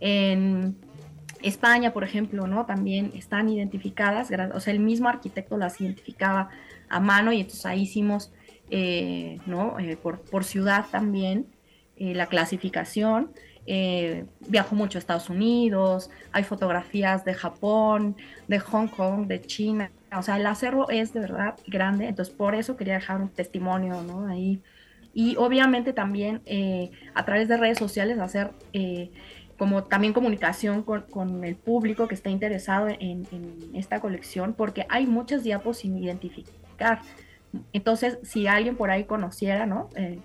[0.00, 0.76] En
[1.42, 2.66] España, por ejemplo, ¿no?
[2.66, 6.50] También están identificadas, o sea, el mismo arquitecto las identificaba
[6.88, 8.32] a mano y entonces ahí hicimos,
[8.70, 9.78] eh, ¿no?
[9.78, 11.46] Eh, por, ciudad también
[11.96, 13.32] eh, la clasificación.
[14.48, 18.16] viajo mucho a Estados Unidos, hay fotografías de Japón,
[18.48, 22.54] de Hong Kong, de China, o sea, el acervo es de verdad grande, entonces por
[22.54, 24.26] eso quería dejar un testimonio, ¿no?
[24.26, 24.60] Ahí.
[25.14, 26.40] Y obviamente también
[27.14, 28.50] a través de redes sociales hacer
[29.62, 33.28] como también comunicación con, el público que está interesado en,
[33.74, 37.00] esta colección, porque hay muchas diapos sin identificar.
[37.72, 39.88] Entonces, si alguien por ahí conociera, ¿no?
[39.94, 40.18] Eh,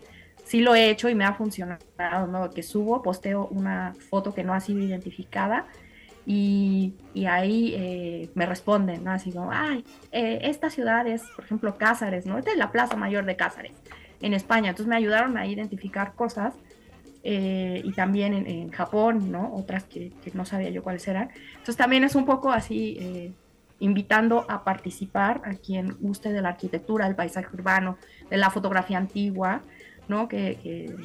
[0.43, 2.49] sí lo he hecho y me ha funcionado, ¿no?
[2.49, 5.67] Que subo, posteo una foto que no ha sido identificada
[6.25, 6.95] y,
[7.29, 9.11] ahí eh, me responden, ¿no?
[9.11, 12.39] Así como, ay, eh, esta ciudad es, por ejemplo, Cázares, ¿no?
[12.39, 13.73] Esta es la Plaza Mayor de Cázares,
[14.19, 14.71] en España.
[14.71, 16.55] Entonces me ayudaron a identificar cosas
[17.23, 19.53] eh, y también en, Japón, ¿no?
[19.53, 21.29] Otras que, no sabía yo cuáles eran.
[21.51, 23.31] Entonces también es un poco así, eh,
[23.79, 27.97] invitando a participar a quien guste de la arquitectura, del paisaje urbano,
[28.29, 29.61] de la fotografía antigua,
[30.07, 30.27] ¿no?
[30.27, 30.95] Que,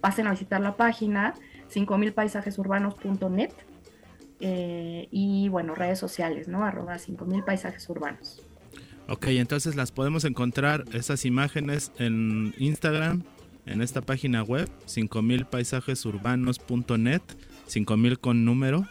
[0.00, 1.34] pasen a visitar la página
[1.70, 3.52] 5000paisajesurbanos.net
[4.40, 6.64] eh, y bueno, redes sociales, ¿no?
[6.64, 8.42] Arroba 5000 paisajes urbanos.
[9.08, 13.24] Ok, entonces las podemos encontrar esas imágenes en Instagram,
[13.66, 17.22] en esta página web, 5000paisajesurbanos.net,
[17.66, 18.88] 5000 con número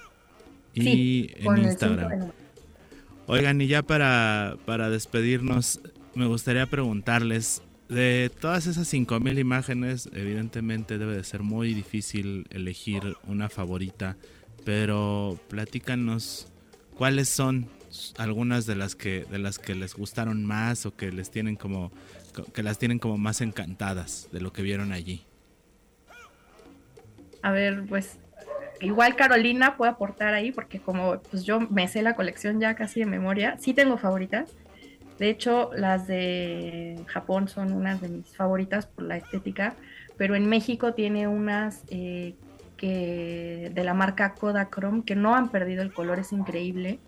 [0.74, 2.32] y en Instagram.
[3.28, 5.82] Oigan, y ya para, para despedirnos,
[6.16, 13.18] me gustaría preguntarles, de todas esas 5000 imágenes, evidentemente debe de ser muy difícil elegir
[13.28, 14.16] una favorita,
[14.64, 16.48] pero platícanos
[16.96, 17.68] cuáles son
[18.18, 21.92] algunas de las que de las que les gustaron más o que les tienen como
[22.46, 25.26] que las tienen como más encantadas de lo que vieron allí.
[27.42, 28.20] A ver, pues
[28.82, 33.00] igual Carolina puede aportar ahí porque como pues yo me sé la colección ya casi
[33.00, 34.52] de memoria, sí tengo favoritas.
[35.18, 39.76] De hecho, las de Japón son unas de mis favoritas por la estética,
[40.18, 42.36] pero en México tiene unas eh,
[42.78, 47.00] que de la marca Kodachrome que no han perdido el color, es increíble.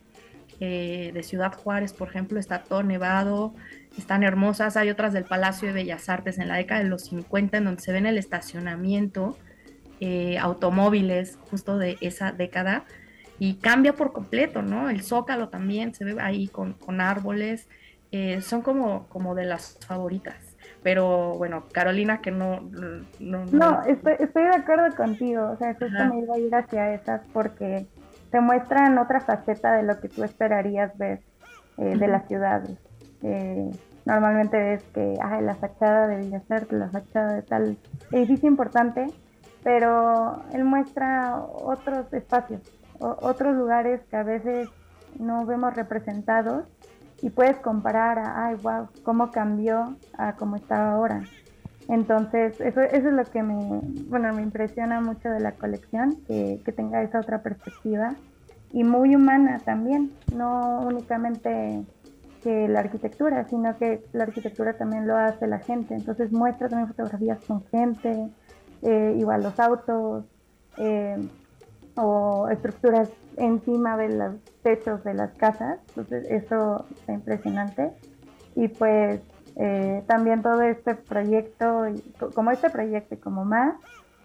[0.63, 3.55] Eh, de Ciudad Juárez, por ejemplo, está todo nevado,
[3.97, 4.77] están hermosas.
[4.77, 7.81] Hay otras del Palacio de Bellas Artes en la década de los 50, en donde
[7.81, 9.39] se ven el estacionamiento,
[10.01, 12.85] eh, automóviles justo de esa década,
[13.39, 14.91] y cambia por completo, ¿no?
[14.91, 17.67] El zócalo también se ve ahí con, árboles.
[18.11, 20.35] eh, son como, como de las favoritas.
[20.83, 22.69] Pero bueno, Carolina, que no...
[23.19, 25.49] No, no, estoy, estoy, de acuerdo contigo.
[25.53, 27.87] O sea, justo me iba a ir hacia esas porque
[28.31, 31.21] te muestran otra faceta de lo que tú esperarías ver
[31.77, 32.77] eh, de las ciudades.
[33.21, 33.69] Eh,
[34.05, 37.77] normalmente ves que ay, la fachada de ser la fachada de tal
[38.11, 39.07] edificio importante,
[39.63, 42.61] pero él muestra otros espacios,
[42.99, 44.69] otros lugares que a veces
[45.19, 46.65] no vemos representados
[47.21, 51.21] y puedes comparar a, ay, wow, cómo cambió a cómo está ahora.
[51.91, 56.61] Entonces, eso, eso es lo que me, bueno, me impresiona mucho de la colección, que,
[56.63, 58.15] que tenga esa otra perspectiva
[58.71, 61.83] y muy humana también, no únicamente
[62.43, 65.93] que la arquitectura, sino que la arquitectura también lo hace la gente.
[65.93, 68.29] Entonces muestra también fotografías con gente,
[68.83, 70.23] eh, igual los autos
[70.77, 71.17] eh,
[71.95, 75.79] o estructuras encima de los techos de las casas.
[75.89, 77.91] Entonces eso está impresionante.
[78.55, 79.19] Y pues
[79.55, 81.85] eh, también todo este proyecto,
[82.33, 83.75] como este proyecto y como más,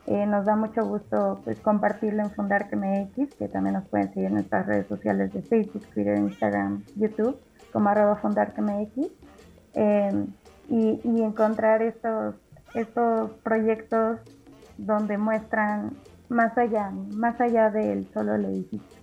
[0.06, 4.34] nos da mucho gusto pues, compartirlo en Fundar MX, que también nos pueden seguir en
[4.34, 7.36] nuestras redes sociales de Facebook, Twitter, Instagram, YouTube
[7.76, 9.10] como arroba fundartmx
[9.74, 10.26] eh,
[10.70, 12.34] y, y, encontrar estos,
[12.72, 14.18] estos proyectos
[14.78, 15.90] donde muestran
[16.30, 18.95] más allá, más allá del solo el edificio.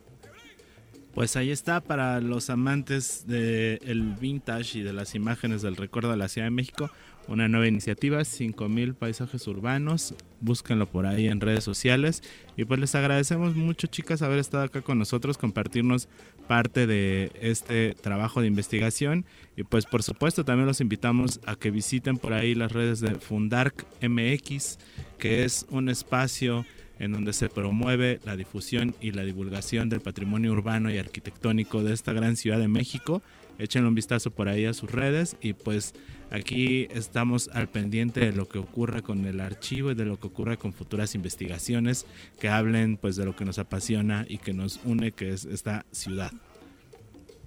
[1.13, 6.17] Pues ahí está para los amantes del vintage y de las imágenes del recuerdo de
[6.17, 6.89] la Ciudad de México
[7.28, 10.15] una nueva iniciativa, 5000 paisajes urbanos.
[10.41, 12.21] Búsquenlo por ahí en redes sociales.
[12.58, 16.10] Y pues les agradecemos mucho, chicas, haber estado acá con nosotros, compartirnos
[16.47, 19.26] parte de este trabajo de investigación.
[19.56, 23.15] Y pues por supuesto también los invitamos a que visiten por ahí las redes de
[23.15, 24.80] Fundark MX,
[25.17, 26.65] que es un espacio
[26.99, 31.93] en donde se promueve la difusión y la divulgación del patrimonio urbano y arquitectónico de
[31.93, 33.21] esta gran ciudad de México.
[33.60, 35.93] Échenle un vistazo por ahí a sus redes y pues
[36.34, 40.25] Aquí estamos al pendiente de lo que ocurra con el archivo y de lo que
[40.25, 42.08] ocurra con futuras investigaciones
[42.39, 45.86] que hablen pues de lo que nos apasiona y que nos une, que es esta
[45.91, 46.32] ciudad.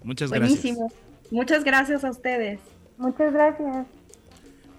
[0.05, 0.87] Muchas Buenísimo.
[0.87, 1.33] gracias.
[1.33, 2.61] Muchas gracias a ustedes.
[2.97, 3.87] Muchas gracias.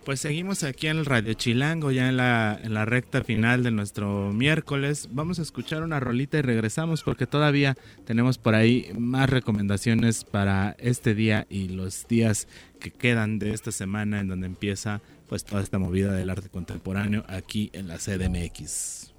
[0.08, 5.10] Pues seguimos aquí en el Radio Chilango, ya en la, recta final de nuestro miércoles.
[5.12, 10.78] Vamos a escuchar una rolita y regresamos porque todavía tenemos por ahí más recomendaciones para
[10.80, 12.48] este día y los días
[12.80, 17.26] que quedan de esta semana en donde empieza pues toda esta movida del arte contemporáneo
[17.28, 19.14] aquí en la CDMX.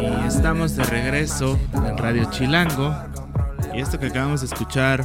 [0.00, 2.96] Y estamos de regreso en Radio Chilango.
[3.74, 5.04] Y esto que acabamos de escuchar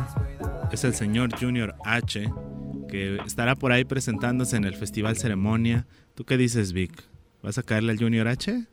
[0.72, 2.32] es el señor Junior H,
[2.88, 5.86] que estará por ahí presentándose en el Festival Ceremonia.
[6.16, 6.94] ¿Tú qué dices, Vic?
[7.44, 8.68] ¿Vas a caerle al Junior H?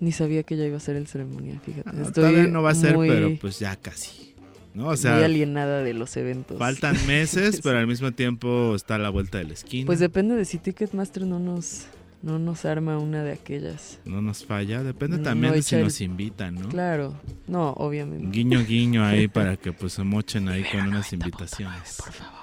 [0.00, 1.88] Ni sabía que ya iba a ser el Ceremonia, fíjate.
[1.88, 4.29] Ah, todavía no va a ser, pero pues ya casi.
[4.74, 4.88] ¿No?
[4.88, 6.58] O sea, muy alienada de los eventos.
[6.58, 9.86] Faltan meses, pero al mismo tiempo está a la vuelta de la esquina.
[9.86, 11.86] Pues depende de si Ticketmaster no nos
[12.22, 13.98] no nos arma una de aquellas.
[14.04, 16.68] No nos falla, depende también de si nos invitan, ¿no?
[16.68, 18.28] Claro, no, obviamente.
[18.30, 21.96] Guiño, guiño ahí para que pues se mochen ahí con unas invitaciones.
[22.02, 22.40] por favor.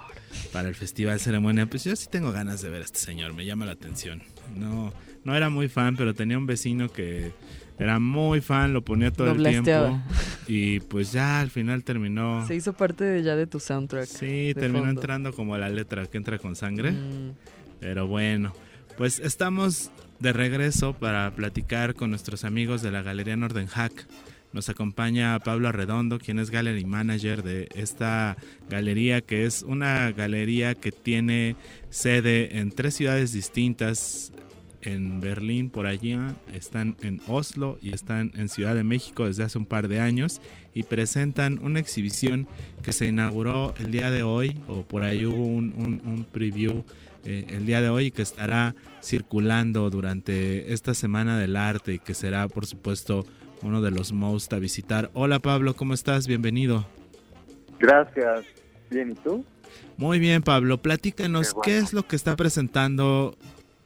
[0.52, 3.46] Para el festival ceremonia, pues yo sí tengo ganas de ver a este señor, me
[3.46, 4.24] llama la atención.
[4.56, 7.34] No, no era muy fan, pero tenía un vecino que
[7.80, 10.02] era muy fan, lo ponía todo el tiempo.
[10.48, 12.46] Y pues ya al final terminó.
[12.48, 14.06] Se hizo parte de, ya de tu soundtrack.
[14.06, 16.92] Sí, terminó entrando como la letra que entra con sangre.
[16.92, 17.32] Mm.
[17.80, 18.54] Pero bueno,
[18.98, 24.08] pues estamos de regreso para platicar con nuestros amigos de la Galería Nordenhack.
[24.54, 28.38] Nos acompaña Pablo Arredondo, quien es Gallery Manager de esta
[28.70, 31.56] galería, que es una galería que tiene
[31.90, 34.32] sede en tres ciudades distintas
[34.82, 36.18] en Berlín por allí,
[36.54, 40.42] están en Oslo y están en Ciudad de México desde hace un par de años
[40.74, 42.48] y presentan una exhibición
[42.84, 46.84] que se inauguró el día de hoy o por ahí hubo un, preview
[47.26, 52.14] eh, el día de hoy que estará circulando durante esta semana del arte y que
[52.14, 53.26] será por supuesto
[53.64, 55.10] uno de los most a visitar.
[55.14, 56.28] Hola Pablo, ¿cómo estás?
[56.28, 56.86] Bienvenido.
[57.80, 58.46] Gracias.
[58.90, 59.44] Bien, ¿y tú?
[59.98, 60.78] Muy bien, Pablo.
[60.82, 63.36] Platícanos, ¿qué es lo que está presentando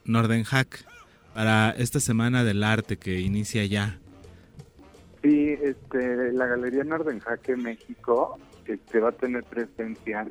[0.06, 0.86] Nordenhack
[1.34, 3.99] para esta semana del arte que inicia ya?
[5.22, 10.26] Sí, este, la Galería Nordenhack en México este, va a tener presencia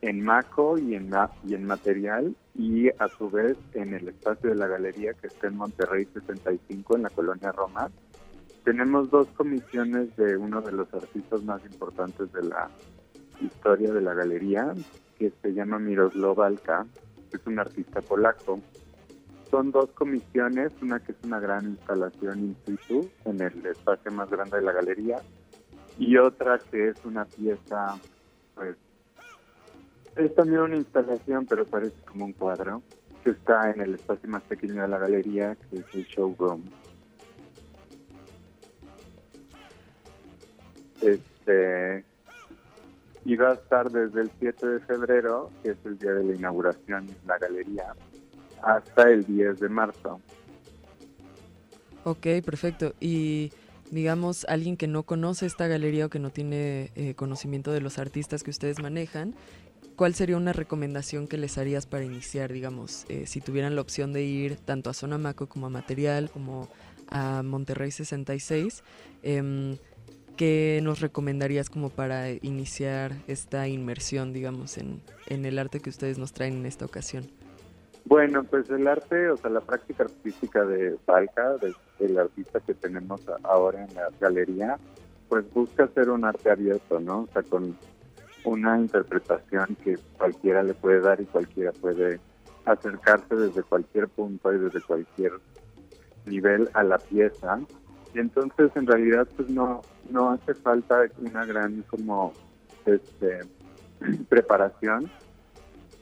[0.00, 1.10] en Maco y en,
[1.46, 5.48] y en material y a su vez en el espacio de la galería que está
[5.48, 7.90] en Monterrey 65 en la colonia Roma.
[8.64, 12.70] tenemos dos comisiones de uno de los artistas más importantes de la
[13.40, 14.72] historia de la galería,
[15.18, 16.86] que se llama Miroslav Alka,
[17.32, 18.60] es un artista polaco.
[19.54, 24.28] Son dos comisiones, una que es una gran instalación in situ en el espacio más
[24.28, 25.22] grande de la galería
[25.96, 27.96] y otra que es una pieza,
[28.56, 28.76] pues,
[30.16, 32.82] es también una instalación, pero parece como un cuadro,
[33.22, 36.64] que está en el espacio más pequeño de la galería, que es el showroom.
[41.00, 42.04] Este,
[43.24, 46.34] y va a estar desde el 7 de febrero, que es el día de la
[46.34, 47.94] inauguración de la galería,
[48.64, 50.20] hasta el 10 de marzo.
[52.04, 52.94] Ok, perfecto.
[53.00, 53.52] Y
[53.90, 57.98] digamos, alguien que no conoce esta galería o que no tiene eh, conocimiento de los
[57.98, 59.34] artistas que ustedes manejan,
[59.96, 64.12] ¿cuál sería una recomendación que les harías para iniciar, digamos, eh, si tuvieran la opción
[64.12, 66.68] de ir tanto a Zona Maco como a Material, como
[67.08, 68.82] a Monterrey 66?
[69.22, 69.78] Eh,
[70.36, 76.18] ¿Qué nos recomendarías como para iniciar esta inmersión, digamos, en, en el arte que ustedes
[76.18, 77.30] nos traen en esta ocasión?
[78.06, 81.56] Bueno, pues el arte, o sea, la práctica artística de Balca,
[81.98, 84.78] del artista que tenemos ahora en la galería,
[85.28, 87.20] pues busca ser un arte abierto, ¿no?
[87.20, 87.76] O sea, con
[88.44, 92.20] una interpretación que cualquiera le puede dar y cualquiera puede
[92.66, 95.32] acercarse desde cualquier punto y desde cualquier
[96.26, 97.60] nivel a la pieza
[98.14, 102.32] y entonces en realidad pues no no hace falta una gran como
[102.86, 103.40] este
[104.28, 105.10] preparación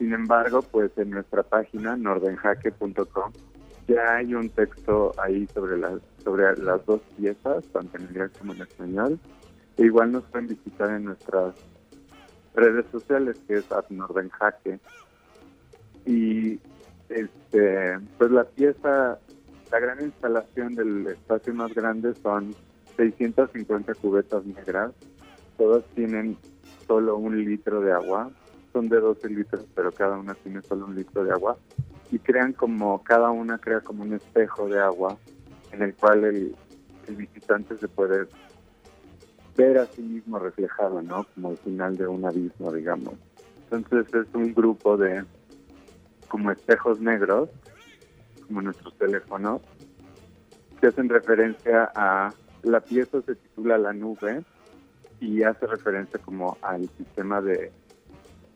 [0.02, 3.32] sin embargo pues en nuestra página nordenjaque.com
[3.86, 8.52] ya hay un texto ahí sobre las sobre las dos piezas tanto en inglés como
[8.52, 9.20] en español
[9.76, 11.54] e igual nos pueden visitar en nuestras
[12.56, 14.80] redes sociales que es nordenjaque
[16.04, 16.58] y
[17.08, 19.20] este pues la pieza
[19.70, 22.56] la gran instalación del espacio más grande son
[22.96, 24.92] 650 cubetas negras.
[25.56, 26.36] Todas tienen
[26.86, 28.30] solo un litro de agua.
[28.72, 31.56] Son de 12 litros, pero cada una tiene solo un litro de agua.
[32.10, 35.16] Y crean como, cada una crea como un espejo de agua
[35.72, 36.56] en el cual el,
[37.08, 38.26] visitante se puede
[39.56, 41.26] ver a sí mismo reflejado, ¿no?
[41.34, 43.14] Como el final de un abismo, digamos.
[43.70, 45.24] Entonces es un grupo de
[46.28, 47.50] como espejos negros
[48.46, 49.62] como nuestros teléfonos,
[50.80, 54.44] que hacen referencia a la pieza se titula La Nube
[55.20, 57.72] y hace referencia como al sistema de,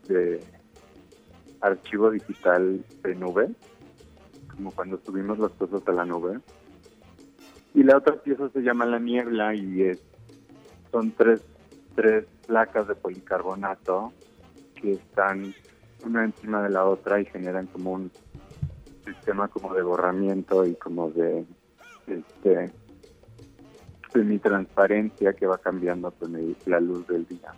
[0.09, 0.40] de
[1.61, 3.48] archivo digital de nube,
[4.54, 6.40] como cuando subimos las cosas a la nube.
[7.74, 10.02] Y la otra pieza se llama La Niebla y es,
[10.90, 11.42] son tres,
[11.94, 14.12] tres placas de policarbonato
[14.80, 15.54] que están
[16.04, 18.11] una encima de la otra y generan como un
[19.04, 21.44] sistema como de borramiento y como de
[22.07, 22.72] este
[24.12, 26.32] semi-transparencia que va cambiando con
[26.66, 27.52] la luz del día.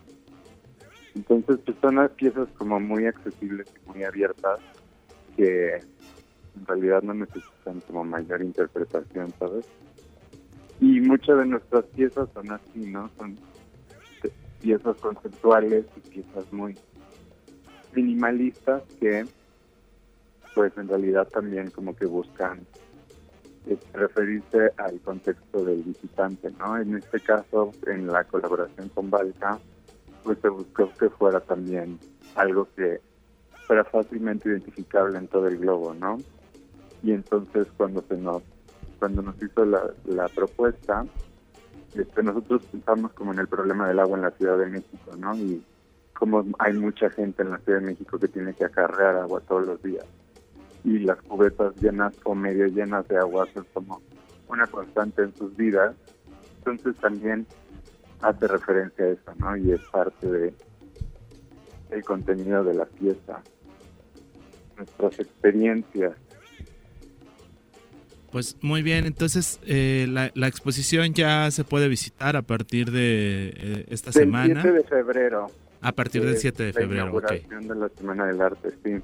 [1.19, 4.61] Entonces, pues son las piezas como muy accesibles y muy abiertas
[5.37, 9.67] que en realidad no necesitan como mayor interpretación, ¿sabes?
[10.81, 13.11] Y muchas de nuestras piezas son así, ¿no?
[13.19, 13.37] Son
[14.61, 16.79] piezas conceptuales y piezas muy
[17.95, 19.27] minimalistas que
[20.55, 22.61] pues en realidad también como que buscan
[23.67, 26.79] este, referirse al contexto del visitante, ¿no?
[26.79, 29.59] En este caso, en la colaboración con Balca,
[30.23, 31.99] pues se buscó que fuera también
[32.35, 33.01] algo que
[33.67, 36.19] fuera fácilmente identificable en todo el globo, ¿no?
[37.03, 38.43] Y entonces cuando se nos
[38.99, 41.05] cuando nos hizo la, la propuesta,
[41.95, 45.37] este, nosotros pensamos como en el problema del agua en la Ciudad de México, ¿no?
[45.37, 45.63] Y
[46.15, 49.67] como hay mucha gente en la Ciudad de México que tiene que acarrear agua todos
[49.67, 50.05] los días
[50.85, 54.01] y las cubetas llenas o medio llenas de agua son como
[54.49, 55.95] una constante en sus vidas.
[56.59, 57.47] Entonces también
[58.21, 59.57] hace referencia a eso, ¿no?
[59.57, 60.55] Y es parte de
[61.91, 63.43] el contenido de la pieza,
[64.77, 66.13] nuestras experiencias.
[68.31, 73.55] Pues muy bien, entonces eh, la, la, exposición ya se puede visitar a partir de
[73.57, 74.61] eh, esta del semana.
[74.61, 75.47] 7 de febrero.
[75.81, 79.01] A partir del 7 de febrero, la inauguración de la Semana del Arte, sí.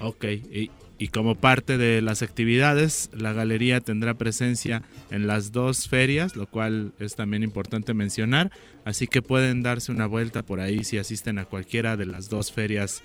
[0.00, 0.70] Ok, y,
[1.00, 6.46] y como parte de las actividades, la galería tendrá presencia en las dos ferias, lo
[6.46, 8.50] cual es también importante mencionar.
[8.84, 12.52] Así que pueden darse una vuelta por ahí si asisten a cualquiera de las dos
[12.52, 13.02] ferias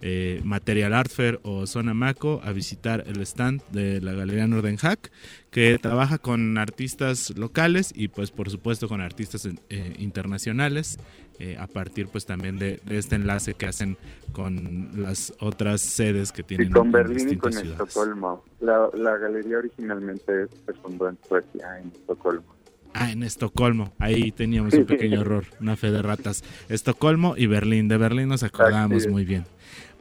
[0.00, 5.10] eh, Material Art Fair o Zona Maco a visitar el stand de la Galería Nordenhack
[5.50, 10.98] que trabaja con artistas locales y pues por supuesto con artistas eh, internacionales
[11.40, 13.96] eh, a partir pues también de, de, este enlace que hacen
[14.32, 19.58] con las otras sedes que tienen y con Berlín y con Estocolmo la, la, galería
[19.58, 22.58] originalmente se fundó en Suecia en Estocolmo
[22.94, 23.92] Ah, en Estocolmo.
[23.98, 26.42] Ahí teníamos un pequeño error, una fe de ratas.
[26.68, 27.86] Estocolmo y Berlín.
[27.86, 29.44] De Berlín nos acordamos muy bien.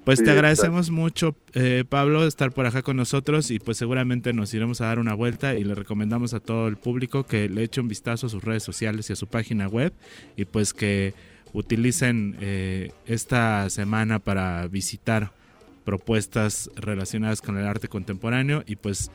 [0.08, 4.53] Pues te agradecemos mucho, eh, Pablo, estar por acá con nosotros y pues seguramente nos
[4.53, 7.82] iremos a dar una vuelta y le recomendamos a todo el público que le eche
[7.82, 9.91] un vistazo a sus redes sociales y a su página web
[10.38, 11.14] y pues que
[11.51, 15.34] utilicen eh, esta semana para visitar
[15.84, 19.12] propuestas relacionadas con el arte contemporáneo y pues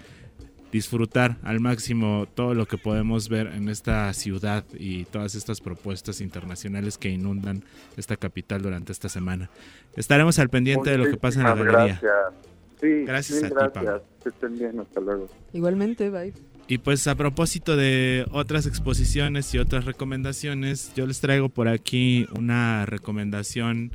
[0.73, 6.23] disfrutar al máximo todo lo que podemos ver en esta ciudad y todas estas propuestas
[6.23, 7.63] internacionales que inundan
[7.99, 9.51] esta capital durante esta semana.
[9.97, 12.01] Estaremos al pendiente de lo que pasa en la galería.
[12.01, 13.07] Gracias.
[13.07, 14.03] gracias a ti, Pablo.
[14.23, 15.29] Que estén bien, hasta luego.
[15.53, 16.33] Igualmente, bye.
[16.69, 22.27] Y pues a propósito de otras exposiciones y otras recomendaciones, yo les traigo por aquí
[22.35, 23.91] una recomendación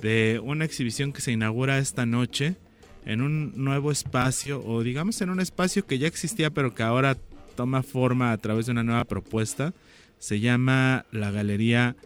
[0.00, 2.56] de una exhibición que se inaugura esta noche
[3.04, 7.16] en un nuevo espacio o digamos en un espacio que ya existía pero que ahora
[7.56, 9.72] toma forma a través de una nueva propuesta.
[10.18, 11.96] Se llama la Galería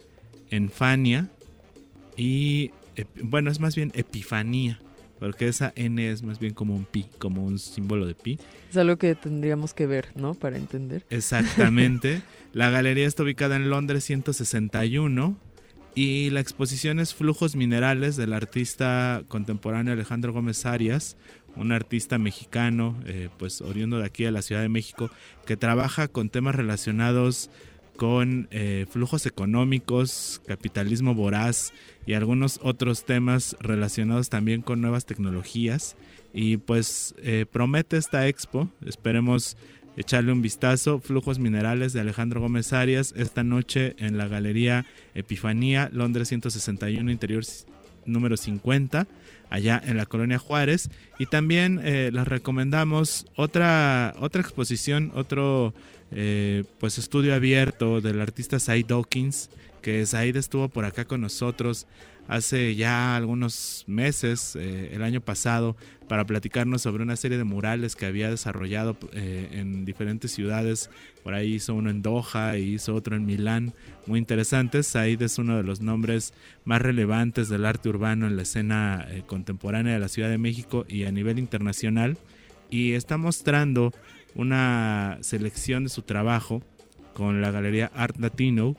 [0.49, 1.29] Enfania
[2.17, 2.71] y
[3.21, 4.79] bueno, es más bien Epifanía.
[5.19, 8.39] Porque esa N es más bien como un pi, como un símbolo de pi.
[8.69, 10.33] Es algo que tendríamos que ver, ¿no?
[10.33, 11.05] Para entender.
[11.09, 12.21] Exactamente.
[12.53, 15.37] la galería está ubicada en Londres 161
[15.99, 21.17] y la exposición es Flujos Minerales del artista contemporáneo Alejandro Gómez Arias,
[21.57, 25.11] un artista mexicano, eh, pues oriundo de aquí de la Ciudad de México,
[25.45, 27.49] que trabaja con temas relacionados
[27.97, 31.73] con eh, flujos económicos, capitalismo voraz
[32.05, 35.97] y algunos otros temas relacionados también con nuevas tecnologías.
[36.33, 39.57] Y pues eh, promete esta expo, esperemos
[39.99, 40.99] echarle un vistazo.
[40.99, 47.43] Flujos Minerales de Alejandro Gómez Arias esta noche en la Galería Epifanía, Londres 161, interior
[48.05, 49.07] número 50,
[49.49, 50.89] allá en la Colonia Juárez.
[51.19, 55.73] Y también eh, les recomendamos otra, otra exposición, otro
[56.11, 59.49] eh, pues estudio abierto del artista Said Dawkins,
[59.81, 61.87] que Said estuvo por acá con nosotros
[62.27, 65.75] hace ya algunos meses, eh, el año pasado,
[66.07, 70.91] para platicarnos sobre una serie de murales que había desarrollado eh, en diferentes ciudades.
[71.23, 73.73] Por ahí hizo uno en Doha y hizo otro en Milán,
[74.05, 74.85] muy interesantes.
[74.87, 76.33] Said es uno de los nombres
[76.65, 81.05] más relevantes del arte urbano en la escena contemporánea de la Ciudad de México y
[81.05, 82.17] a nivel internacional.
[82.71, 83.91] Y está mostrando
[84.35, 86.61] una selección de su trabajo
[87.13, 88.75] con la galería Art Latino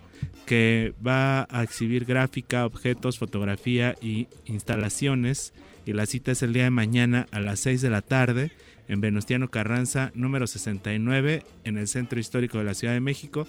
[0.47, 5.53] que va a exhibir gráfica, objetos, fotografía y instalaciones.
[5.87, 8.51] Y la cita es el día de mañana a las 6 de la tarde
[8.89, 13.47] en Venustiano Carranza, número 69, en el Centro Histórico de la Ciudad de México.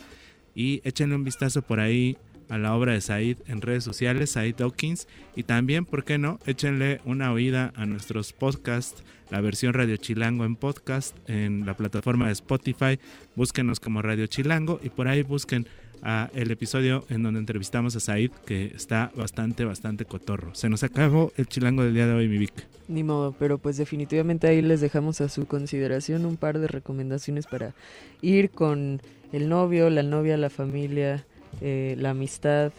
[0.54, 2.18] Y échenle un vistazo por ahí
[2.52, 5.08] a la obra de Said en redes sociales, Said Dawkins.
[5.38, 6.38] Y también, ¿por qué no?
[6.46, 12.28] Échenle una oída a nuestros podcasts, la versión Radio Chilango en podcast, en la plataforma
[12.28, 13.00] de Spotify.
[13.38, 15.66] Búsquenos como Radio Chilango y por ahí busquen
[16.04, 20.54] a el episodio en donde entrevistamos a Said, que está bastante, bastante cotorro.
[20.54, 22.68] Se nos acabó el chilango del día de hoy, mi Vic.
[22.90, 27.48] Ni modo, pero pues definitivamente ahí les dejamos a su consideración un par de recomendaciones
[27.48, 27.74] para
[28.22, 31.26] ir con el novio, la novia, la familia,
[31.60, 32.72] eh, la amistad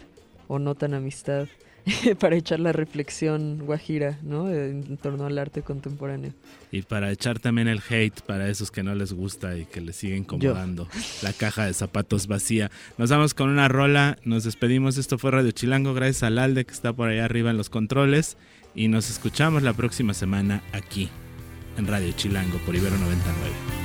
[0.49, 1.49] o no tan amistad.
[2.21, 4.49] para echar la reflexión guajira, ¿no?
[4.49, 6.33] En torno al arte contemporáneo.
[6.71, 9.97] Y para echar también el hate para esos que no les gusta y que les
[9.97, 10.89] sigue incomodando
[11.23, 12.71] la caja de zapatos vacía.
[12.99, 14.97] Nos vamos con una rola, nos despedimos.
[14.97, 18.37] Esto fue Radio Chilango, gracias al Alde que está por allá arriba en los controles.
[18.75, 21.11] Y nos escuchamos la próxima semana aquí
[21.77, 23.82] en Radio Chilango por Ibero 99.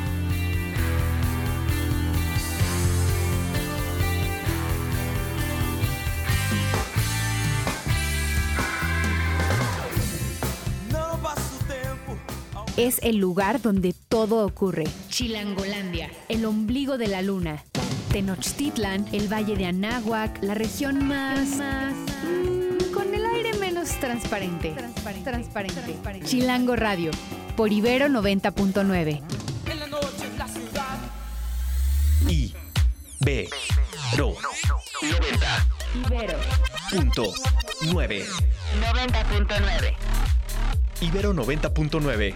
[12.78, 14.86] Es el lugar donde todo ocurre.
[15.10, 17.64] Chilangolandia, el ombligo de la luna.
[18.12, 21.58] Tenochtitlan, el valle de Anáhuac, la región más...
[21.58, 24.72] Mm, con el aire menos transparente.
[24.72, 25.74] Transparente.
[25.74, 26.28] transparente.
[26.28, 27.12] Chilango Radio,
[27.56, 29.22] por Ibero 90.9.
[29.72, 30.98] En la noche la ciudad.
[32.30, 32.54] I.
[33.20, 33.50] B.
[34.16, 34.36] Ro.
[35.02, 35.68] 90.
[36.06, 36.40] Ibero.
[36.92, 37.34] Punto
[37.92, 38.26] 9.
[38.80, 39.96] 90.9.
[41.02, 42.36] Ibero 90.9